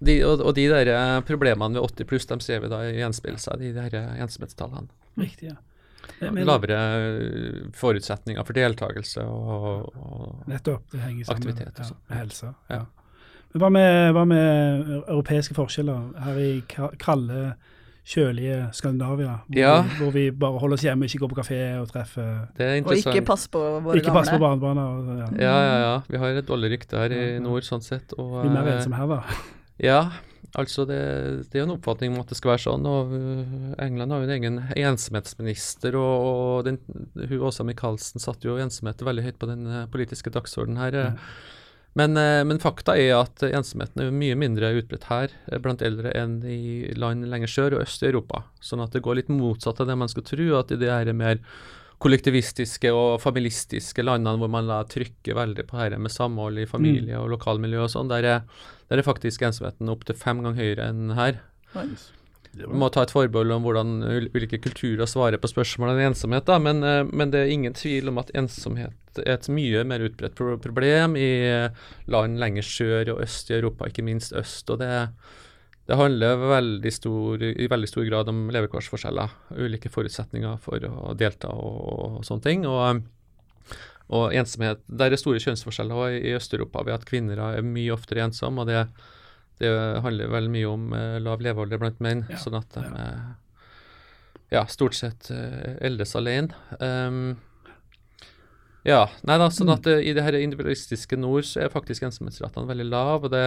de, 0.00 0.22
og, 0.24 0.40
og 0.40 0.56
de 0.56 0.70
der 0.72 1.20
problemene 1.28 1.76
ved 1.76 2.00
80 2.00 2.08
pluss, 2.08 2.30
de 2.32 2.40
ser 2.40 2.64
vi 2.64 2.72
da 2.72 2.86
gjenspeile 2.88 3.42
seg 3.44 3.68
i 3.68 3.74
de 3.76 3.90
eh, 3.92 4.14
ensomhetstallene. 4.24 4.88
Riktig, 5.20 5.52
ja. 5.52 5.60
Men- 6.20 6.46
Lavere 6.46 7.70
forutsetninger 7.76 8.44
for 8.46 8.52
deltakelse 8.56 9.22
og, 9.24 9.90
og 9.96 10.42
Nettopp. 10.50 10.82
Det 10.92 11.00
henger 11.00 11.24
sammen 11.24 11.48
Aktivitet 11.48 11.80
og 11.80 11.86
ja, 11.86 11.98
med 12.08 12.18
helse. 12.24 12.46
Ja. 12.70 12.76
Ja. 12.76 12.80
Men 13.52 13.62
hva 13.64 13.68
med, 13.74 14.12
hva 14.14 14.24
med 14.30 14.90
europeiske 15.10 15.54
forskjeller 15.56 16.12
her 16.22 16.36
i 16.38 16.50
kralde, 17.02 17.54
kjølige 18.10 18.68
Skandinavia? 18.74 19.40
Hvor, 19.48 19.58
Ja. 19.58 19.82
vi, 19.82 19.88
hvor 19.98 20.10
vi 20.14 20.24
bare 20.30 20.58
holder 20.62 20.74
oss 20.78 20.82
hjemme, 20.86 21.04
ikke 21.08 21.18
går 21.24 21.28
på 21.32 21.40
kafé 21.40 21.58
og 21.80 21.88
treffer 21.90 22.46
Det 22.56 22.66
er 22.66 22.84
Og 22.86 22.94
ikke 22.96 23.24
pass 23.26 23.48
på 23.48 23.58
våre 23.82 23.96
Ikke 23.98 24.12
passe 24.14 24.30
på 24.32 24.38
gamle. 24.38 24.60
barnebarna. 24.60 24.86
og- 24.86 25.18
Ja. 25.18 25.44
Ja, 25.46 25.56
ja, 25.66 25.76
ja. 25.94 26.00
Vi 26.08 26.16
har 26.18 26.26
et 26.28 26.46
dårlig 26.46 26.70
rykte 26.76 26.96
her 26.96 27.10
i 27.12 27.38
nord, 27.40 27.62
sånn 27.62 27.82
sett. 27.82 28.12
Og, 28.18 28.42
Vi 28.42 28.48
er 28.48 28.52
mer 28.52 28.68
eh, 28.68 28.76
ensomme 28.78 28.96
her, 28.96 29.06
da. 29.06 29.22
Ja, 29.80 30.10
altså 30.58 30.84
det, 30.88 30.98
det 31.52 31.60
er 31.60 31.66
en 31.66 31.76
oppfatning 31.76 32.14
om 32.14 32.22
at 32.22 32.32
det 32.32 32.38
skal 32.38 32.54
være 32.54 32.64
sånn. 32.64 32.88
og 32.88 33.14
uh, 33.14 33.70
England 33.84 34.14
har 34.14 34.22
jo 34.22 34.28
en 34.28 34.34
egen 34.36 34.58
ensomhetsminister, 34.74 35.96
og, 36.00 36.26
og 36.26 36.66
den, 36.68 36.80
hun 37.20 37.46
Åsa 37.48 37.66
Michaelsen 37.66 38.22
satte 38.22 38.48
jo 38.48 38.58
ensomhet 38.60 39.02
veldig 39.06 39.28
høyt 39.28 39.40
på 39.40 39.48
den 39.50 39.66
eh, 39.68 39.88
politiske 39.92 40.32
dagsordenen 40.34 40.80
her. 40.82 41.00
Mm. 41.14 41.24
Men, 41.98 42.16
eh, 42.16 42.44
men 42.46 42.62
fakta 42.62 42.94
er 42.98 43.16
at 43.18 43.42
ensomheten 43.48 44.04
er 44.04 44.14
mye 44.14 44.36
mindre 44.38 44.70
utbredt 44.78 45.08
her 45.10 45.32
eh, 45.50 45.58
blant 45.62 45.82
eldre 45.82 46.12
enn 46.14 46.38
i 46.46 46.92
land 46.98 47.26
lenger 47.30 47.50
sør 47.50 47.78
og 47.78 47.84
øst 47.86 48.04
i 48.04 48.10
Europa. 48.12 48.44
Sånn 48.62 48.82
at 48.84 48.94
det 48.94 49.02
går 49.06 49.18
litt 49.18 49.32
motsatt 49.32 49.82
av 49.82 49.90
det 49.90 49.98
man 49.98 50.10
skal 50.10 50.26
tro, 50.26 50.46
at 50.60 50.70
i 50.70 50.78
det 50.78 50.92
her 50.92 51.10
mer 51.16 51.42
kollektivistiske 52.00 52.92
og 52.96 53.18
familistiske 53.20 54.04
landene 54.04 54.40
hvor 54.40 54.50
man 54.52 54.70
da 54.70 54.80
trykker 54.88 55.36
veldig 55.36 55.66
på 55.68 55.80
dette 55.82 55.98
med 56.00 56.12
samhold 56.14 56.62
i 56.62 56.68
familie 56.68 57.18
og 57.20 57.28
lokalmiljø 57.34 57.84
og 57.84 57.92
sånn, 57.92 58.08
der 58.12 58.24
er, 58.24 58.46
der 58.88 59.02
er 59.02 59.06
faktisk 59.06 59.44
ensomheten 59.44 59.92
opptil 59.92 60.16
fem 60.16 60.40
ganger 60.44 60.62
høyere 60.62 60.88
enn 60.92 61.12
her. 61.18 61.42
Nice. 61.76 62.08
Må 62.66 62.88
ta 62.90 63.04
et 63.06 63.12
forbehold 63.14 63.52
om 63.54 63.62
hvordan 63.62 63.92
ul- 64.02 64.30
ulike 64.34 64.58
kulturer 64.58 65.06
svarer 65.06 65.38
på 65.38 65.50
spørsmålet 65.52 65.94
om 65.94 66.08
ensomhet, 66.08 66.48
da, 66.48 66.56
men, 66.58 66.82
eh, 66.82 67.04
men 67.06 67.30
det 67.30 67.44
er 67.44 67.52
ingen 67.52 67.76
tvil 67.78 68.10
om 68.10 68.18
at 68.18 68.32
ensomhet 68.34 69.20
er 69.22 69.36
et 69.36 69.46
mye 69.52 69.84
mer 69.86 70.02
utbredt 70.08 70.34
problem 70.64 71.14
i 71.18 71.30
land 72.10 72.40
lenger 72.42 72.66
sør 72.66 73.14
og 73.14 73.22
øst 73.22 73.52
i 73.52 73.58
Europa, 73.60 73.86
ikke 73.86 74.06
minst 74.06 74.32
øst. 74.32 74.70
og 74.70 74.80
det 74.82 74.90
det 75.90 75.96
handler 75.98 76.36
veldig 76.38 76.90
stor, 76.94 77.42
i 77.42 77.66
veldig 77.66 77.88
stor 77.90 78.04
grad 78.06 78.28
om 78.30 78.44
levekårsforskjeller, 78.54 79.32
ulike 79.58 79.90
forutsetninger 79.90 80.60
for 80.62 80.84
å 80.86 81.14
delta 81.18 81.50
og, 81.50 81.80
og 82.20 82.20
sånne 82.28 82.44
ting. 82.44 82.62
Og, 82.70 83.00
og 84.14 84.36
ensomhet 84.38 84.84
Der 84.86 85.10
er 85.10 85.18
store 85.18 85.42
kjønnsforskjeller 85.42 85.98
også 85.98 86.20
i, 86.20 86.34
Øst-Europa 86.38 86.84
ved 86.86 86.94
at 86.94 87.06
kvinner 87.08 87.42
er 87.42 87.66
mye 87.66 87.90
oftere 87.96 88.22
ensomme. 88.22 88.62
og 88.62 88.70
det, 88.70 88.84
det 89.58 89.72
handler 90.04 90.30
veldig 90.30 90.52
mye 90.54 90.68
om 90.70 90.84
eh, 90.94 91.16
lav 91.26 91.42
levealder 91.42 91.82
blant 91.82 91.98
menn, 92.06 92.22
Ja, 92.30 92.38
sånn 92.38 92.60
at 92.60 92.70
de 92.76 92.84
ja. 92.86 93.06
eh, 93.08 93.30
ja, 94.54 94.62
stort 94.70 94.94
sett 94.98 95.30
eh, 95.34 95.74
eldes 95.90 96.14
alene. 96.18 96.54
Um, 96.78 97.34
ja, 98.86 99.08
nei 99.26 99.36
da, 99.42 99.50
sånn 99.50 99.68
Mm. 99.68 99.74
at 99.74 99.90
eh, 99.90 100.04
i 100.06 100.14
det 100.14 100.22
her 100.22 100.38
individualistiske 100.38 101.18
nord 101.18 101.50
så 101.50 101.64
er 101.66 101.74
faktisk 101.74 102.06
ensomhetsratene 102.06 102.70
veldig 102.70 102.86
lave. 102.94 103.26
og 103.26 103.34
det 103.34 103.44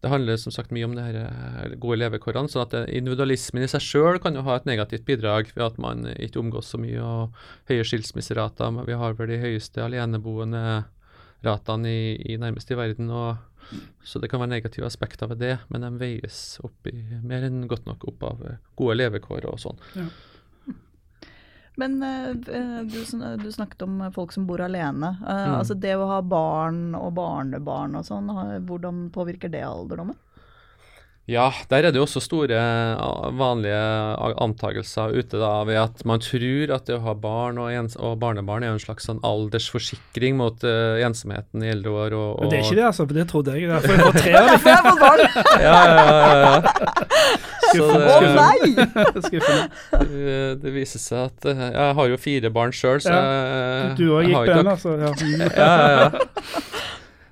det 0.00 0.08
handler 0.08 0.38
som 0.40 0.52
sagt 0.54 0.72
mye 0.72 0.86
om 0.88 0.94
det 0.96 1.04
her 1.04 1.18
eh, 1.20 1.74
gode 1.80 1.98
levekårene. 2.00 2.48
sånn 2.48 2.64
at 2.64 2.76
eh, 2.78 2.86
Individualismen 2.96 3.66
i 3.66 3.68
seg 3.68 3.84
sjøl 3.84 4.20
kan 4.22 4.38
jo 4.38 4.44
ha 4.46 4.56
et 4.56 4.68
negativt 4.68 5.04
bidrag 5.08 5.52
ved 5.52 5.66
at 5.66 5.82
man 5.82 6.06
ikke 6.14 6.40
omgås 6.40 6.72
så 6.72 6.80
mye 6.80 7.02
og 7.04 7.36
høye 7.68 7.84
skilsmisserater. 7.84 8.72
men 8.72 8.88
Vi 8.88 8.96
har 8.96 9.18
vel 9.18 9.34
de 9.34 9.42
høyeste 9.42 9.84
aleneboende 9.84 10.64
ratene 11.44 11.92
i, 11.92 12.16
i 12.32 12.38
nærmest 12.40 12.72
i 12.72 12.78
verden. 12.80 13.10
og 13.10 13.36
Så 14.04 14.22
det 14.22 14.30
kan 14.32 14.40
være 14.40 14.54
negative 14.56 14.88
aspekter 14.88 15.28
ved 15.28 15.42
det, 15.44 15.54
men 15.68 15.84
de 15.84 15.92
veies 16.00 16.58
opp 16.64 16.88
i 16.88 16.96
mer 17.20 17.44
enn 17.46 17.66
godt 17.68 17.86
nok 17.88 18.08
opp 18.08 18.26
av 18.32 18.42
eh, 18.48 18.60
gode 18.80 18.96
levekår 19.02 19.48
og 19.52 19.60
sånn. 19.60 19.80
Men 21.76 22.02
eh, 22.02 22.32
du, 22.84 22.98
du 23.42 23.52
snakket 23.52 23.82
om 23.82 24.00
folk 24.12 24.32
som 24.32 24.46
bor 24.46 24.60
alene. 24.60 25.16
Eh, 25.22 25.44
Mm. 25.50 25.54
Altså 25.60 25.74
det 25.74 25.94
å 25.96 26.06
ha 26.10 26.20
barn 26.22 26.94
og 26.94 27.14
barnebarn 27.14 27.94
og 27.96 28.04
sånn, 28.04 28.28
hvordan 28.66 29.10
påvirker 29.14 29.48
det 29.52 29.62
alderdommen? 29.64 30.16
Ja, 31.28 31.52
der 31.70 31.84
er 31.86 31.92
det 31.92 32.00
jo 32.00 32.02
også 32.08 32.18
store 32.24 32.56
vanlige 33.38 33.78
antakelser 34.42 35.12
ute 35.14 35.38
da, 35.38 35.50
ved 35.68 35.76
at 35.78 36.00
man 36.08 36.18
tror 36.24 36.72
at 36.74 36.88
det 36.88 36.96
å 36.96 37.02
ha 37.04 37.12
barn 37.14 37.60
og, 37.62 37.68
ens 37.70 37.94
og 38.00 38.16
barnebarn 38.18 38.64
er 38.66 38.72
en 38.74 38.80
slags 38.82 39.06
sånn 39.06 39.20
aldersforsikring 39.22 40.34
mot 40.40 40.58
uh, 40.66 40.98
ensomheten 41.06 41.62
i 41.62 41.70
eldre 41.70 41.92
år. 41.92 42.16
Og, 42.18 42.30
og, 42.34 42.40
Men 42.42 42.50
det 42.50 42.58
er 42.58 42.64
ikke 42.66 42.78
det, 42.80 42.86
altså. 42.88 43.06
For 43.06 43.14
det 43.20 43.26
trodde 43.30 43.54
jeg. 43.54 43.70
Derfor 43.70 43.94
jeg 43.94 44.02
får 44.02 44.18
tre 44.18 44.34
av 44.40 44.46
dem. 44.50 44.58
Ja, 45.60 45.78
ja, 45.86 46.02
ja, 46.10 46.38
ja. 46.42 46.58
Skuffende. 47.70 48.06
Det! 49.14 49.22
Skuffende. 49.28 49.64
eh, 50.00 50.52
det 50.58 50.72
viser 50.74 50.98
seg 50.98 51.28
at 51.28 51.44
eh, 51.52 51.60
Jeg 51.70 51.94
har 52.00 52.08
jo 52.10 52.16
fire 52.18 52.50
barn 52.50 52.72
sjøl, 52.74 52.98
så 53.04 53.12
Ja. 53.14 53.20
jeg, 53.22 53.92
Du 54.00 54.06
òg 54.16 54.26
gikk 54.26 54.34
har 54.34 54.50
på 54.50 54.56
den, 54.58 54.72
altså. 54.74 54.96
Ja. 54.98 55.12
Ja, 55.54 55.70
ja, 55.78 55.90
ja. 56.00 56.10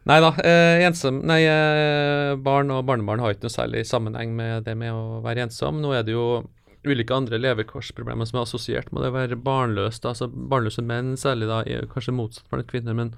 Nei 0.09 0.21
da. 0.25 0.31
Eh, 0.41 0.83
ensom, 0.87 1.19
nei, 1.29 1.43
eh, 1.45 2.35
barn 2.41 2.71
og 2.73 2.87
barnebarn 2.89 3.21
har 3.21 3.35
ikke 3.35 3.45
noe 3.45 3.53
særlig 3.53 3.83
sammenheng 3.89 4.33
med 4.37 4.65
det 4.65 4.77
med 4.81 4.95
å 4.95 5.19
være 5.25 5.45
ensom. 5.45 5.83
Nå 5.83 5.93
er 5.93 6.07
det 6.07 6.15
jo 6.15 6.47
ulike 6.89 7.13
andre 7.13 7.37
levekårsproblemer 7.43 8.25
som 8.31 8.39
er 8.39 8.47
assosiert 8.47 8.89
med 8.93 9.05
det 9.05 9.11
å 9.13 9.19
være 9.19 9.37
barnløs. 9.45 10.01
Da. 10.01 10.15
Altså 10.15 10.31
barnløse 10.33 10.85
menn 10.87 11.13
særlig, 11.21 11.51
da, 11.51 11.61
er 11.67 11.91
kanskje 11.93 12.17
motsatt 12.17 12.49
blant 12.49 12.71
kvinner, 12.71 12.97
men 12.97 13.13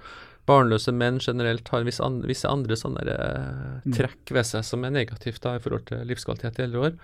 barnløse 0.50 0.90
menn 0.96 1.20
generelt 1.22 1.68
har 1.70 1.86
visse, 1.86 2.02
andre, 2.02 2.26
visse 2.32 2.50
andre 2.50 2.74
sånne 2.78 3.06
eh, 3.06 3.66
Mm. 3.80 3.94
trekk 3.96 4.34
ved 4.34 4.44
seg 4.44 4.64
som 4.66 4.82
er 4.84 4.90
negativt 4.90 5.40
da, 5.40 5.54
i 5.56 5.62
forhold 5.62 5.86
til 5.88 6.02
livskvalitet 6.04 6.58
i 6.58 6.64
eldre 6.66 6.80
år. 6.88 6.98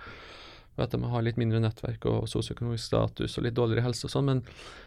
Og 0.77 0.83
at 0.85 0.90
de 0.92 0.99
har 1.09 1.22
litt 1.25 1.38
mindre 1.40 1.61
nettverk 1.62 2.05
og 2.11 2.27
sosioøkonomisk 2.29 2.85
status 2.85 3.38
og 3.38 3.46
litt 3.46 3.55
dårligere 3.57 3.87
helse 3.87 4.05
og 4.05 4.12
sånn. 4.12 4.27
Men 4.29 4.42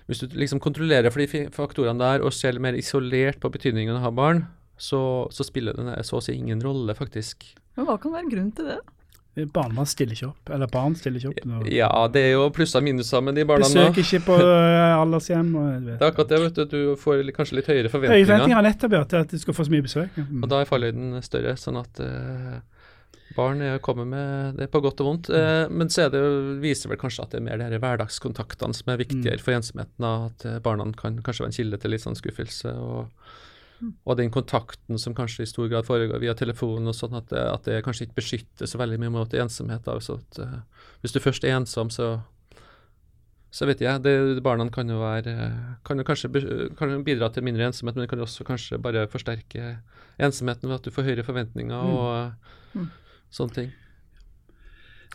hvis 0.06 0.20
du 0.22 0.36
liksom 0.38 0.60
kontrollerer 0.62 1.10
for 1.10 1.24
de 1.24 1.48
faktorene 1.56 1.98
der 1.98 2.22
og 2.22 2.36
ser 2.36 2.60
mer 2.60 2.78
isolert 2.78 3.40
på 3.40 3.50
betydningen 3.50 3.96
av 3.96 4.04
å 4.04 4.06
ha 4.06 4.12
barn, 4.12 4.44
så, 4.80 5.02
så 5.36 5.44
spiller 5.48 5.76
det 5.76 6.00
så 6.08 6.18
å 6.20 6.24
si 6.24 6.38
ingen 6.40 6.62
rolle, 6.64 6.96
faktisk. 6.98 7.44
Men 7.76 7.88
hva 7.90 8.00
kan 8.02 8.16
være 8.16 8.32
grunnen 8.32 8.56
til 8.58 8.72
det? 8.72 8.80
Barna 9.54 9.86
stiller 9.88 10.18
ikke 10.18 10.28
opp. 10.32 10.50
Eller 10.52 10.68
barn 10.68 10.96
stiller 11.00 11.22
ikke 11.22 11.30
opp. 11.30 11.46
Når 11.48 11.68
Ja, 11.72 11.90
det 12.12 12.24
er 12.28 12.32
jo 12.34 12.48
plusser 12.52 12.82
og 12.82 12.88
minuser 12.90 13.22
med 13.24 13.38
de 13.40 13.46
barna 13.48 13.68
nå. 13.70 13.84
Besøk 13.94 14.00
ikke 14.02 14.20
på 14.26 14.36
eh, 14.44 14.96
aldershjem. 14.98 15.52
Det 15.86 15.94
er 16.00 16.08
akkurat 16.10 16.32
det, 16.34 16.40
vet 16.44 16.58
du. 16.58 16.66
Du 16.74 16.98
får 17.00 17.22
kanskje 17.38 17.60
litt 17.60 17.70
høyere 17.70 17.86
Høye 17.88 17.94
forventninger. 17.94 18.56
har 18.58 18.66
nettopp 18.66 18.98
gjort 18.98 19.16
at 19.22 19.32
du 19.32 19.40
skal 19.40 19.56
få 19.56 19.68
så 19.70 19.72
mye 19.76 19.86
besøk. 19.86 20.18
Mm. 20.18 20.42
Og 20.44 20.52
da 20.52 20.60
er 20.60 20.68
fallhøyden 20.68 21.16
større, 21.24 21.54
sånn 21.62 21.80
at 21.80 22.02
uh, 22.04 22.58
barn 23.38 23.64
er, 23.64 23.78
kommer 23.86 24.10
med 24.10 24.60
det 24.60 24.68
på 24.74 24.82
godt 24.84 25.06
og 25.06 25.12
vondt. 25.12 25.32
Mm. 25.32 25.40
Eh, 25.40 25.64
men 25.78 25.94
så 25.94 26.08
er 26.08 26.14
det, 26.18 26.24
viser 26.66 26.92
vel 26.92 27.00
kanskje 27.00 27.24
at 27.24 27.32
det 27.36 27.40
er 27.40 27.46
mer 27.48 27.64
de 27.64 27.80
hverdagskontaktene 27.80 28.76
som 28.76 28.92
er 28.92 29.00
viktigere 29.06 29.40
Mm. 29.40 29.46
for 29.46 29.56
ensomheten. 29.56 30.10
At 30.10 30.48
barna 30.66 30.90
kan 31.00 31.22
kanskje 31.24 31.46
være 31.46 31.54
en 31.54 31.60
kilde 31.62 31.80
til 31.86 31.96
litt 31.96 32.04
sånn 32.04 32.20
skuffelse 32.20 32.76
og, 32.76 33.08
og 33.80 34.18
den 34.20 34.32
kontakten 34.34 35.00
som 35.00 35.16
kanskje 35.16 35.46
i 35.46 35.50
stor 35.50 35.70
grad 35.72 35.88
foregår 35.88 36.20
via 36.22 36.36
telefonen, 36.38 36.90
og 36.92 36.98
sånn 36.98 37.16
at 37.20 37.30
det, 37.32 37.46
at 37.46 37.70
det 37.70 37.84
kanskje 37.86 38.08
ikke 38.08 38.20
beskytter 38.20 38.70
så 38.70 38.82
veldig 38.82 39.00
mye 39.02 39.14
mot 39.14 39.34
ensomhet. 39.34 39.86
Da. 39.86 39.96
Så 40.04 40.20
at, 40.20 40.42
uh, 40.44 40.90
hvis 41.04 41.16
du 41.16 41.22
først 41.24 41.48
er 41.48 41.58
ensom, 41.60 41.94
så 41.94 42.18
så 43.50 43.66
vet 43.66 43.80
jeg, 43.82 44.02
det, 44.06 44.44
Barna 44.46 44.68
kan 44.70 44.90
jo 44.92 45.00
være, 45.02 45.34
kan 45.86 45.98
jo 45.98 46.06
kanskje 46.06 46.30
kan 46.78 46.92
jo 46.94 47.00
bidra 47.02 47.32
til 47.34 47.42
mindre 47.46 47.66
ensomhet, 47.66 47.96
men 47.98 48.06
det 48.06 48.12
kan 48.12 48.22
også 48.22 48.46
kanskje 48.46 48.78
bare 48.78 49.08
forsterke 49.10 49.80
ensomheten 50.22 50.70
ved 50.70 50.78
at 50.78 50.86
du 50.86 50.94
får 50.94 51.08
høyere 51.08 51.26
forventninger 51.26 51.74
mm. 51.74 51.96
og 51.98 52.78
mm. 52.78 52.92
sånne 53.34 53.56
ting. 53.56 53.72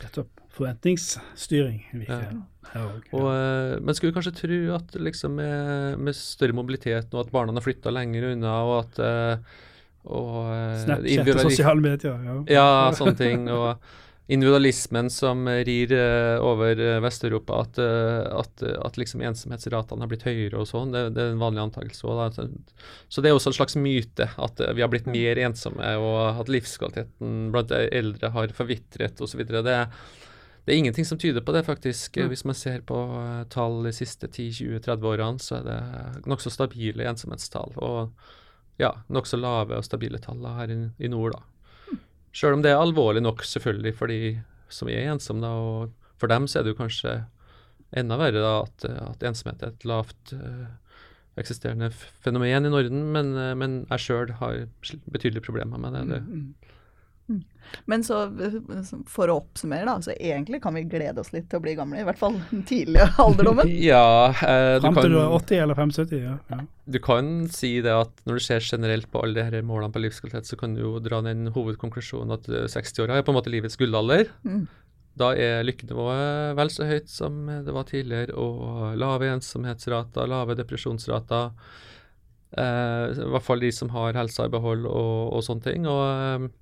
Nettopp. 0.02 0.30
Forventningsstyring 0.54 1.80
er 1.90 2.00
viktig. 2.04 2.26
Ja. 2.74 2.82
Og, 3.14 3.28
eh, 3.32 3.74
men 3.82 3.96
skulle 3.96 4.14
kanskje 4.14 4.34
tro 4.38 4.58
at 4.76 4.94
liksom 5.02 5.34
med, 5.38 5.98
med, 5.98 6.14
større 6.14 6.54
mobilitet 6.54 7.14
og 7.14 7.24
at 7.24 7.32
barna 7.34 7.54
har 7.56 7.64
flytta 7.64 7.90
lenger 7.94 8.28
unna, 8.32 8.54
og 8.62 8.76
at 8.84 9.00
uh, 9.02 9.56
og, 10.04 10.38
Snapchat 10.84 11.30
og 11.34 11.42
sosiale 11.48 11.82
medier. 11.82 12.22
Ja. 12.22 12.36
ja, 12.54 12.68
sånne 12.94 13.18
ting. 13.18 13.48
og 13.50 13.82
individualismen 14.26 15.10
som 15.12 15.44
rir 15.48 15.92
uh, 15.92 16.40
over 16.40 16.80
uh, 16.80 17.00
Vest-Europa, 17.04 17.60
at, 17.60 17.78
uh, 17.78 18.40
at, 18.40 18.62
at, 18.62 18.96
liksom 18.96 19.20
ensomhetsratene 19.20 20.00
har 20.00 20.08
blitt 20.08 20.24
høyere 20.24 20.62
og 20.62 20.68
sånn. 20.70 20.94
Det, 20.94 21.02
det, 21.16 21.26
er 21.26 21.34
en 21.34 21.42
vanlig 21.42 21.66
antakelse. 21.66 22.48
Så 23.12 23.24
det 23.24 23.30
er 23.30 23.36
også 23.36 23.52
en 23.52 23.58
slags 23.58 23.76
myte 23.76 24.30
at 24.32 24.64
vi 24.72 24.84
har 24.84 24.92
blitt 24.92 25.10
mer 25.10 25.40
ensomme, 25.44 25.94
og 26.00 26.40
at 26.40 26.52
livskvaliteten 26.52 27.50
blant 27.52 27.74
eldre 27.74 28.32
har 28.32 28.56
forvitret 28.56 29.20
osv. 29.20 29.44
Det, 29.44 29.62
det 30.64 30.72
er 30.72 30.80
ingenting 30.80 31.04
som 31.04 31.20
tyder 31.20 31.44
på 31.44 31.52
det, 31.52 31.66
faktisk. 31.68 32.16
Mm. 32.16 32.32
Hvis 32.32 32.46
man 32.48 32.56
ser 32.56 32.80
på 32.88 33.04
tall 33.52 33.82
de 33.84 33.92
siste 33.92 34.30
10-20-30 34.32 35.10
årene, 35.12 35.44
så 35.44 35.60
er 35.60 35.68
det 35.68 35.80
nokså 36.30 36.54
stabile 36.54 37.04
ensomhetstall. 37.12 37.76
Og 37.76 38.80
ja, 38.80 38.94
nokså 39.12 39.36
lave 39.36 39.76
og 39.76 39.84
stabile 39.84 40.18
tall 40.22 40.40
her 40.48 40.72
i, 40.72 40.78
i 41.04 41.12
nord, 41.12 41.36
da. 41.36 41.53
Sjøl 42.34 42.56
om 42.56 42.64
det 42.64 42.72
er 42.72 42.82
alvorlig 42.82 43.22
nok, 43.22 43.44
selvfølgelig, 43.46 43.94
for 43.98 44.10
de 44.10 44.34
som 44.72 44.90
er 44.90 45.12
ensomme. 45.12 45.44
Da, 45.44 45.52
og 45.54 46.18
for 46.20 46.30
dem 46.32 46.48
så 46.50 46.60
er 46.60 46.66
det 46.66 46.74
jo 46.74 46.80
kanskje 46.80 47.18
enda 47.94 48.18
verre 48.18 48.42
da, 48.42 48.54
at, 48.64 48.86
at 48.90 49.26
ensomhet 49.28 49.62
er 49.62 49.70
et 49.70 49.86
lavt 49.86 50.34
uh, 50.34 50.66
eksisterende 51.38 51.92
fenomen 51.94 52.66
i 52.66 52.72
Norden. 52.72 53.04
Men, 53.14 53.34
uh, 53.38 53.52
men 53.58 53.82
jeg 53.86 54.06
sjøl 54.06 54.34
har 54.40 54.64
betydelige 55.06 55.46
problemer 55.46 55.78
med 55.78 55.94
det. 55.94 56.06
det. 56.10 56.22
Mm, 56.26 56.32
mm. 56.34 56.46
Mm. 56.48 56.73
Men 57.88 58.04
så 58.04 58.18
for 59.08 59.30
å 59.32 59.38
oppsummere, 59.40 59.86
da, 59.88 59.96
så 60.04 60.12
egentlig 60.14 60.60
kan 60.62 60.76
vi 60.76 60.84
glede 60.88 61.22
oss 61.22 61.32
litt 61.34 61.46
til 61.50 61.60
å 61.60 61.64
bli 61.64 61.74
gamle. 61.78 62.02
I 62.02 62.06
hvert 62.06 62.20
fall 62.20 62.36
den 62.50 62.62
tidlige 62.68 63.06
alderdommen. 63.24 63.70
ja, 63.92 64.30
eh, 64.30 64.76
Fram 64.84 65.00
til 65.00 65.14
du 65.14 65.18
er 65.22 65.36
80 65.38 65.62
eller 65.64 65.80
75, 65.80 66.14
ja. 66.20 66.36
ja. 66.52 66.60
Du 66.84 67.00
kan 67.02 67.32
si 67.52 67.72
det 67.84 67.94
at 67.96 68.24
når 68.28 68.38
du 68.38 68.44
ser 68.44 68.64
generelt 68.64 69.08
på 69.12 69.24
alle 69.24 69.46
disse 69.48 69.64
målene 69.66 69.94
på 69.94 70.04
livskvalitet, 70.04 70.50
så 70.50 70.60
kan 70.60 70.76
du 70.76 70.84
jo 70.84 70.96
dra 71.04 71.22
den 71.24 71.48
hovedkonklusjonen 71.54 72.36
at 72.36 72.48
60-åra 72.74 73.18
er 73.18 73.26
på 73.26 73.32
en 73.32 73.40
måte 73.40 73.52
livets 73.52 73.80
gullalder. 73.80 74.28
Mm. 74.44 74.66
Da 75.18 75.30
er 75.38 75.64
lykkenivået 75.64 76.56
vel 76.58 76.72
så 76.74 76.86
høyt 76.88 77.10
som 77.10 77.46
det 77.46 77.74
var 77.74 77.86
tidligere, 77.88 78.34
og 78.34 78.98
lave 78.98 79.30
ensomhetsrater, 79.30 80.28
lave 80.30 80.56
depresjonsrater. 80.58 81.54
Eh, 82.54 83.22
I 83.24 83.30
hvert 83.32 83.46
fall 83.46 83.62
de 83.62 83.70
som 83.74 83.90
har 83.94 84.18
helsa 84.18 84.46
i 84.46 84.52
behold 84.52 84.84
og, 84.90 85.32
og 85.38 85.46
sånne 85.46 85.66
ting. 85.70 85.88
og 85.90 86.02
eh, 86.04 86.52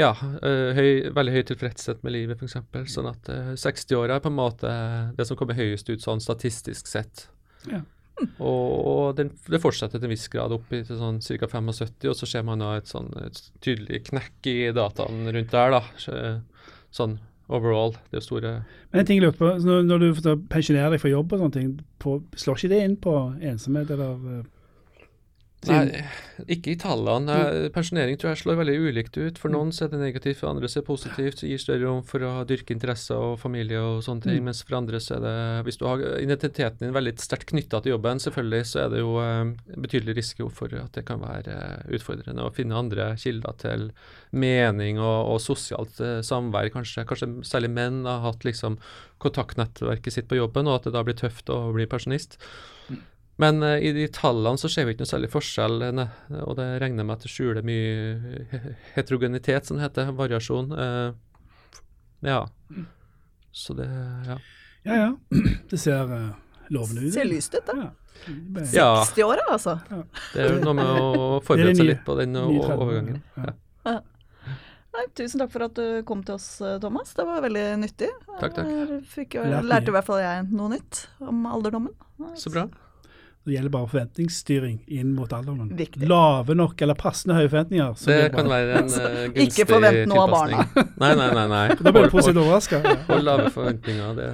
ja, 0.00 0.10
uh, 0.16 0.70
høy, 0.76 1.10
veldig 1.16 1.36
høy 1.36 1.42
tilfredshet 1.50 2.02
med 2.06 2.16
livet, 2.16 2.40
f.eks. 2.40 2.58
Sånn 2.94 3.10
at 3.10 3.30
uh, 3.30 3.52
60-åra 3.60 4.18
er 4.18 4.24
på 4.24 4.32
en 4.32 4.38
måte 4.38 4.74
det 5.16 5.28
som 5.28 5.38
kommer 5.38 5.58
høyest 5.58 5.90
ut 5.92 6.04
sånn 6.04 6.22
statistisk 6.24 6.90
sett. 6.90 7.26
Ja. 7.70 7.82
Og, 8.20 8.64
og 8.84 9.16
den, 9.16 9.30
det 9.48 9.62
fortsetter 9.62 10.00
til 10.00 10.10
en 10.10 10.12
viss 10.12 10.28
grad 10.32 10.52
opp 10.52 10.68
til 10.72 10.84
sånn 10.88 11.22
ca. 11.24 11.48
75, 11.48 12.10
og 12.10 12.16
så 12.18 12.28
ser 12.28 12.44
man 12.44 12.60
da 12.60 12.74
et 12.76 12.90
sånn 12.90 13.08
et 13.22 13.40
tydelig 13.64 14.04
knekk 14.10 14.50
i 14.50 14.58
dataene 14.76 15.32
rundt 15.36 15.54
der. 15.56 15.78
da, 15.78 16.38
Sånn 16.90 17.20
overall. 17.50 17.94
Det 18.10 18.20
er 18.20 18.24
store 18.24 18.52
Men 18.90 19.02
en 19.02 19.06
ting 19.08 19.20
jeg 19.20 19.26
lurte 19.26 19.40
på, 19.40 19.50
når, 19.66 19.82
når 19.86 20.02
du 20.02 20.08
pensjonerer 20.50 20.94
deg 20.94 21.02
fra 21.02 21.12
jobb 21.12 21.34
og 21.34 21.44
sånne 21.44 21.56
ting, 21.56 21.70
på, 22.02 22.16
slår 22.38 22.58
ikke 22.58 22.72
det 22.72 22.80
inn 22.86 22.96
på 23.02 23.14
ensomhet 23.50 23.92
eller 23.94 24.30
eh, 24.34 24.44
Nei, 25.70 26.02
ikke 26.50 26.72
i 26.72 26.78
tallene. 26.80 27.36
Pensjonering 27.74 28.18
tror 28.20 28.32
jeg 28.32 28.40
slår 28.42 28.58
veldig 28.60 28.76
ulikt 28.88 29.16
ut. 29.18 29.40
For 29.40 29.52
noen 29.52 29.72
så 29.74 29.86
er 29.86 29.92
det 29.92 30.00
negativt, 30.00 30.38
for 30.40 30.50
andre 30.50 30.68
er 30.68 30.74
det 30.74 30.86
positivt. 30.86 31.40
Så 31.40 31.48
gir 31.50 31.60
større 31.60 31.84
rom 31.84 32.02
for 32.06 32.24
å 32.26 32.32
dyrke 32.48 32.74
interesser 32.74 33.18
og 33.18 33.38
familie 33.42 33.80
og 33.80 34.00
sånne 34.06 34.26
ting. 34.26 34.40
Mm. 34.40 34.50
Mens 34.50 34.62
for 34.64 34.78
andre 34.80 35.00
så 35.02 35.18
er 35.18 35.24
det 35.24 35.34
Hvis 35.66 35.80
du 35.80 35.86
har 35.88 36.04
identiteten 36.20 36.86
din 36.86 36.96
veldig 36.96 37.14
sterkt 37.20 37.50
knytta 37.52 37.82
til 37.84 37.94
jobben, 37.94 38.22
selvfølgelig, 38.22 38.62
så 38.70 38.84
er 38.84 38.94
det 38.94 39.02
jo 39.02 39.14
eh, 39.22 39.74
betydelig 39.76 40.16
risiko 40.20 40.48
for 40.54 40.74
at 40.80 40.96
det 40.96 41.04
kan 41.08 41.22
være 41.22 41.56
eh, 41.56 41.94
utfordrende 41.98 42.46
å 42.46 42.54
finne 42.56 42.78
andre 42.78 43.12
kilder 43.20 43.58
til 43.60 43.86
mening 44.30 45.00
og, 45.00 45.34
og 45.34 45.38
sosialt 45.44 46.00
eh, 46.04 46.20
samvær. 46.26 46.72
Kanskje, 46.74 47.06
kanskje 47.08 47.32
særlig 47.46 47.72
menn 47.76 48.04
har 48.08 48.24
hatt 48.24 48.46
liksom 48.46 48.80
kontaktnettverket 49.20 50.14
sitt 50.14 50.28
på 50.30 50.38
jobben, 50.38 50.68
og 50.68 50.80
at 50.80 50.88
det 50.88 50.96
da 50.96 51.04
blir 51.04 51.18
tøft 51.18 51.52
å 51.52 51.66
bli 51.76 51.88
pensjonist. 51.90 52.38
Men 53.40 53.62
uh, 53.64 53.78
i 53.78 53.92
de 53.96 54.06
tallene 54.12 54.60
så 54.60 54.68
ser 54.68 54.86
vi 54.86 54.94
ikke 54.94 55.06
noe 55.06 55.10
særlig 55.14 55.30
forskjell, 55.32 55.86
ne, 55.96 56.06
og 56.42 56.58
det 56.58 56.66
regner 56.82 57.06
med 57.06 57.16
at 57.16 57.24
det 57.24 57.32
skjuler 57.32 57.64
mye 57.64 58.60
heterogenitet, 58.96 59.68
som 59.68 59.78
det 59.78 59.86
heter, 59.86 60.12
variasjon. 60.18 60.74
Uh, 60.76 61.12
ja. 62.26 62.42
Så 63.52 63.76
det 63.78 63.88
Ja. 64.28 64.38
Ja, 64.82 64.94
ja. 64.96 65.16
Det 65.70 65.76
ser 65.76 66.08
uh, 66.08 66.30
lovende 66.72 67.02
ut. 67.04 67.12
Ser 67.12 67.26
lyst 67.28 67.54
ut, 67.54 67.66
da. 67.66 67.90
Ja. 68.72 69.04
60-åra, 69.04 69.44
altså. 69.52 69.74
Ja. 69.90 69.98
Det 70.32 70.40
er 70.40 70.54
jo 70.54 70.62
noe 70.64 70.76
med 70.78 70.88
å 70.88 71.26
forberede 71.46 71.76
seg 71.76 71.90
litt 71.90 72.00
på 72.06 72.16
den 72.16 72.38
overgangen. 72.40 73.20
Ja. 73.36 73.52
Ja. 73.90 73.98
Nei, 74.96 75.04
tusen 75.20 75.42
takk 75.42 75.52
for 75.52 75.66
at 75.68 75.76
du 75.76 76.00
kom 76.08 76.24
til 76.26 76.38
oss, 76.38 76.48
Thomas. 76.82 77.12
Det 77.16 77.28
var 77.28 77.44
veldig 77.44 77.66
nyttig. 77.84 78.08
Takk, 78.40 78.56
takk. 78.56 78.72
Jeg 79.20 79.28
jo, 79.36 79.44
lærte 79.68 79.92
i 79.92 79.96
hvert 79.98 80.08
fall 80.08 80.24
jeg 80.24 80.48
noe 80.48 80.72
nytt 80.72 81.04
om 81.28 81.44
alderdommen. 81.52 81.92
Så 82.40 82.52
bra. 82.52 82.64
Det 83.44 83.54
gjelder 83.54 83.72
bare 83.72 83.88
forventningsstyring 83.88 84.82
inn 84.86 85.14
mot 85.16 85.32
alderen. 85.32 85.70
Lave 85.96 86.54
nok 86.54 86.82
eller 86.84 86.98
passende 86.98 87.38
høye 87.38 87.48
forventninger. 87.48 87.94
Det 88.04 88.18
kan 88.34 88.50
være 88.52 88.82
en 88.82 88.90
uh, 88.92 89.06
gunstig 89.32 89.46
Ikke 89.46 89.66
forvent 89.70 90.10
noe 90.12 90.26
av 90.26 90.34
barna. 90.34 90.66
nei, 91.02 91.14
nei, 91.16 91.30
nei. 91.38 91.46
nei. 91.54 91.64
Da 91.80 91.94
blir 91.96 92.06
du 92.06 92.12
positivt 92.12 92.42
overraska. 92.44 92.82
Og 93.08 93.24
lave 93.24 93.48
forventninger, 93.56 94.12
det 94.20 94.28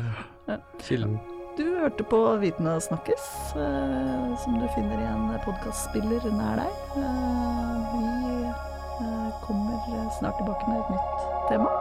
er 0.50 0.60
kilden. 0.82 1.16
Du 1.56 1.64
hørte 1.78 2.04
på 2.10 2.20
Viten 2.42 2.66
og 2.68 2.82
snakkes, 2.84 3.30
uh, 3.54 4.34
som 4.42 4.58
du 4.58 4.66
finner 4.74 4.98
i 4.98 5.08
en 5.14 5.32
podkastspiller 5.46 6.26
nær 6.34 6.64
deg. 6.64 6.84
Uh, 6.98 7.94
vi 7.94 9.32
kommer 9.46 10.12
snart 10.18 10.34
tilbake 10.42 10.66
med 10.68 10.82
et 10.82 10.94
nytt 10.98 11.26
tema. 11.54 11.74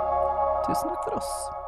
Tusen 0.69 0.93
takk 0.93 1.07
for 1.09 1.23
oss. 1.23 1.64